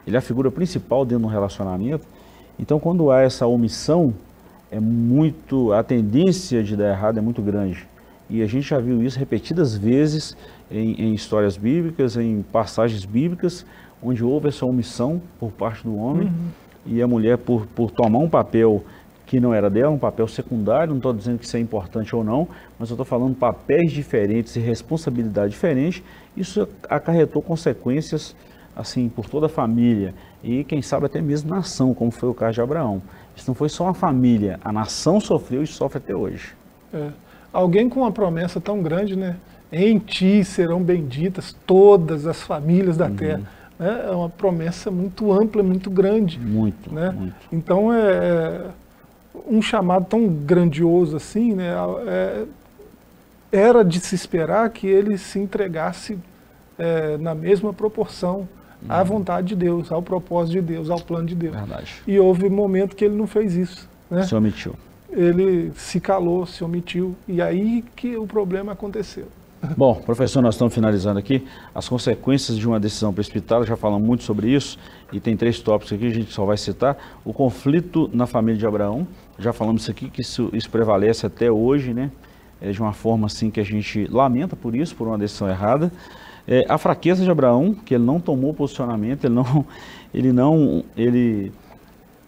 [0.07, 2.07] ele é a figura principal dentro do relacionamento.
[2.59, 4.15] Então, quando há essa omissão,
[4.71, 7.87] é muito, a tendência de dar errado é muito grande.
[8.31, 10.37] E a gente já viu isso repetidas vezes
[10.71, 13.67] em, em histórias bíblicas, em passagens bíblicas,
[14.03, 16.31] onde houve essa omissão por parte do homem
[16.87, 18.85] e a mulher, por, por tomar um papel
[19.27, 22.23] que não era dela, um papel secundário, não estou dizendo que isso é importante ou
[22.23, 22.47] não,
[22.79, 26.05] mas eu estou falando papéis diferentes e responsabilidade diferente,
[26.37, 28.37] isso acarretou consequências
[28.77, 32.55] assim por toda a família e quem sabe até mesmo nação, como foi o caso
[32.55, 33.01] de Abraão.
[33.35, 36.55] Isso não foi só uma família, a nação sofreu e sofre até hoje.
[36.93, 37.11] É.
[37.53, 39.37] Alguém com uma promessa tão grande, né?
[39.73, 43.43] Em ti serão benditas todas as famílias da terra.
[43.79, 44.07] Né?
[44.09, 46.39] É uma promessa muito ampla, muito grande.
[46.39, 47.11] Muito, né?
[47.11, 47.35] muito.
[47.53, 48.67] Então é, é
[49.49, 51.73] um chamado tão grandioso assim, né?
[52.07, 52.45] é-
[53.53, 56.19] era de se esperar que ele se entregasse
[56.77, 58.49] é, na mesma proporção
[58.89, 59.05] à Uhum.
[59.05, 61.55] vontade de Deus, ao propósito de Deus, ao plano de Deus.
[61.55, 62.03] Verdade.
[62.05, 63.89] E houve um momento que ele não fez isso.
[64.11, 64.25] Né?
[64.25, 64.75] Se omitiu.
[65.09, 69.27] Ele se calou, se omitiu, e aí que o problema aconteceu.
[69.77, 71.47] Bom, professor, nós estamos finalizando aqui.
[71.75, 74.79] As consequências de uma decisão precipitada, já falamos muito sobre isso,
[75.13, 76.97] e tem três tópicos aqui, a gente só vai citar.
[77.25, 79.07] O conflito na família de Abraão,
[79.39, 82.11] já falamos isso aqui, que isso, isso prevalece até hoje, né?
[82.61, 85.91] É de uma forma assim que a gente lamenta por isso, por uma decisão errada.
[86.47, 89.65] É, a fraqueza de Abraão, que ele não tomou posicionamento, ele não,
[90.13, 91.53] ele não, ele,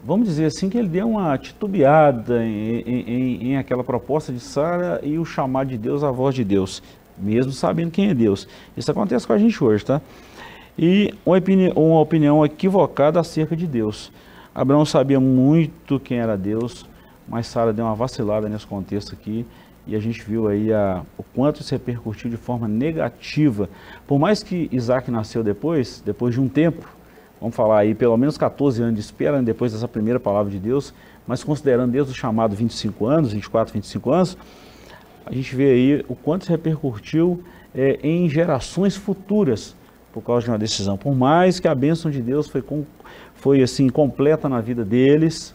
[0.04, 4.40] vamos dizer assim, que ele deu uma titubeada em, em- em- em aquela proposta de
[4.40, 6.82] Sara e o chamar de Deus, a voz de Deus,
[7.18, 8.46] mesmo sabendo quem é Deus.
[8.76, 10.00] Isso acontece com a gente hoje, tá?
[10.78, 14.12] E uma opini- uma opinião equivocada acerca de Deus.
[14.54, 16.86] Abraão sabia muito quem era Deus,
[17.28, 19.44] mas Sara deu uma vacilada nesse contexto aqui
[19.86, 23.68] e a gente viu aí a, o quanto isso repercutiu de forma negativa.
[24.06, 26.86] Por mais que Isaac nasceu depois, depois de um tempo,
[27.40, 30.92] vamos falar aí pelo menos 14 anos de espera depois dessa primeira palavra de Deus,
[31.26, 34.36] mas considerando desde o chamado 25 anos, 24, 25 anos,
[35.26, 37.42] a gente vê aí o quanto repercutiu
[37.74, 39.74] é, em gerações futuras
[40.12, 40.96] por causa de uma decisão.
[40.96, 42.84] Por mais que a bênção de Deus foi, com,
[43.34, 45.54] foi assim completa na vida deles,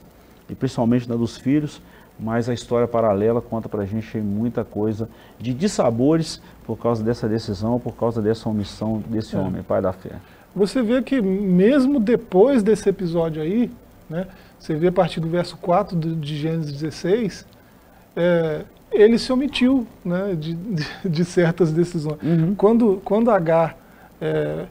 [0.49, 1.82] e principalmente na dos filhos,
[2.19, 5.09] mas a história paralela conta para a gente muita coisa
[5.39, 9.39] de dissabores por causa dessa decisão, por causa dessa omissão desse é.
[9.39, 10.11] homem, pai da fé.
[10.55, 13.72] Você vê que mesmo depois desse episódio aí,
[14.09, 14.28] né,
[14.59, 17.45] você vê a partir do verso 4 de Gênesis 16,
[18.15, 18.61] é,
[18.91, 22.17] ele se omitiu né, de, de, de certas decisões.
[22.21, 22.53] Uhum.
[22.55, 23.77] Quando, quando Agar,
[24.19, 24.65] é,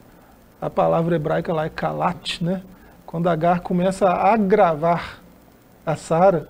[0.61, 2.61] a palavra hebraica lá é kalat, né,
[3.05, 5.19] quando Agar começa a agravar
[5.85, 6.47] a Sara,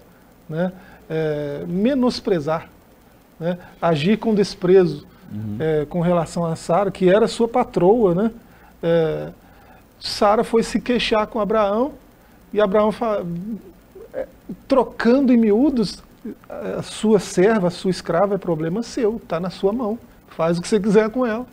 [0.49, 0.71] né,
[1.09, 2.69] é, menosprezar,
[3.39, 5.57] né, agir com desprezo uhum.
[5.59, 8.31] é, com relação a Sara, que era sua patroa, né?
[8.83, 9.29] É,
[9.99, 11.93] Sara foi se queixar com Abraão
[12.51, 13.25] e Abraão fala,
[14.13, 14.27] é,
[14.67, 16.03] trocando em miúdos,
[16.77, 19.97] a sua serva, a sua escrava é problema seu, está na sua mão,
[20.29, 21.45] faz o que você quiser com ela.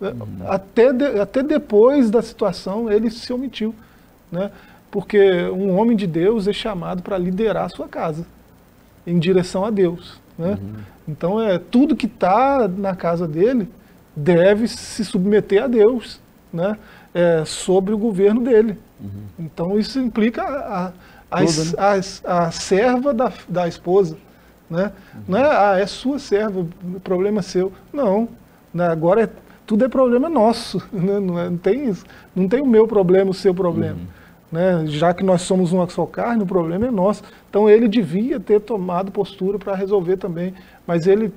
[0.00, 0.10] Né?
[0.10, 0.50] Uhum.
[0.50, 3.74] Até, de, até depois da situação ele se omitiu,
[4.30, 4.50] né?
[4.90, 8.26] porque um homem de Deus é chamado para liderar a sua casa
[9.06, 10.20] em direção a Deus.
[10.38, 10.50] Né?
[10.50, 10.74] Uhum.
[11.08, 13.68] Então, é, tudo que está na casa dele
[14.14, 16.20] deve se submeter a Deus,
[16.52, 16.76] né?
[17.14, 18.78] É, sobre o governo dele.
[19.00, 19.22] Uhum.
[19.38, 20.92] Então, isso implica a, a,
[21.30, 21.48] a, né?
[22.24, 24.16] a, a serva da, da esposa.
[24.68, 24.92] Né?
[25.14, 25.20] Uhum.
[25.28, 26.66] Não é, ah, é sua serva,
[27.02, 27.72] problema seu.
[27.92, 28.28] Não,
[28.72, 28.86] né?
[28.86, 29.28] agora é,
[29.66, 30.82] tudo é problema nosso.
[30.92, 31.18] Né?
[31.18, 32.04] Não, é, não, tem isso.
[32.34, 33.96] Não tem o meu problema, o seu problema.
[33.96, 34.06] Uhum.
[34.50, 34.86] Né?
[34.86, 37.22] Já que nós somos uma só carne, o problema é nosso.
[37.48, 40.54] Então ele devia ter tomado postura para resolver também,
[40.86, 41.32] mas ele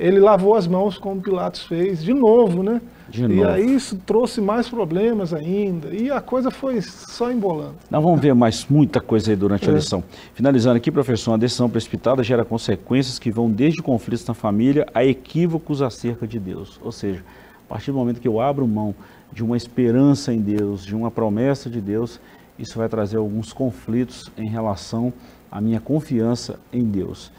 [0.00, 2.80] ele lavou as mãos como Pilatos fez, de novo, né?
[3.08, 3.34] De novo.
[3.34, 7.74] E aí isso trouxe mais problemas ainda, e a coisa foi só embolando.
[7.90, 9.70] Nós vamos ver mais muita coisa aí durante é.
[9.70, 10.02] a lição.
[10.32, 15.04] Finalizando aqui, professor, uma decisão precipitada gera consequências que vão desde conflitos na família a
[15.04, 16.80] equívocos acerca de Deus.
[16.82, 17.22] Ou seja,
[17.66, 18.94] a partir do momento que eu abro mão
[19.30, 22.18] de uma esperança em Deus, de uma promessa de Deus,
[22.58, 25.12] isso vai trazer alguns conflitos em relação
[25.50, 27.30] à minha confiança em Deus.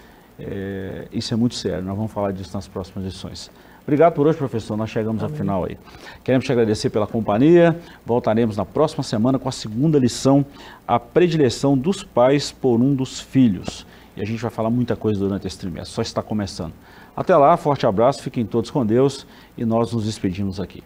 [0.41, 3.51] É, isso é muito sério, nós vamos falar disso nas próximas lições.
[3.83, 4.77] Obrigado por hoje, professor.
[4.77, 5.33] Nós chegamos Amém.
[5.33, 5.77] ao final aí.
[6.23, 7.77] Queremos te agradecer pela companhia.
[8.05, 10.45] Voltaremos na próxima semana com a segunda lição,
[10.87, 13.85] a predileção dos pais por um dos filhos.
[14.15, 16.73] E a gente vai falar muita coisa durante esse trimestre, só está começando.
[17.15, 19.25] Até lá, forte abraço, fiquem todos com Deus
[19.57, 20.83] e nós nos despedimos aqui.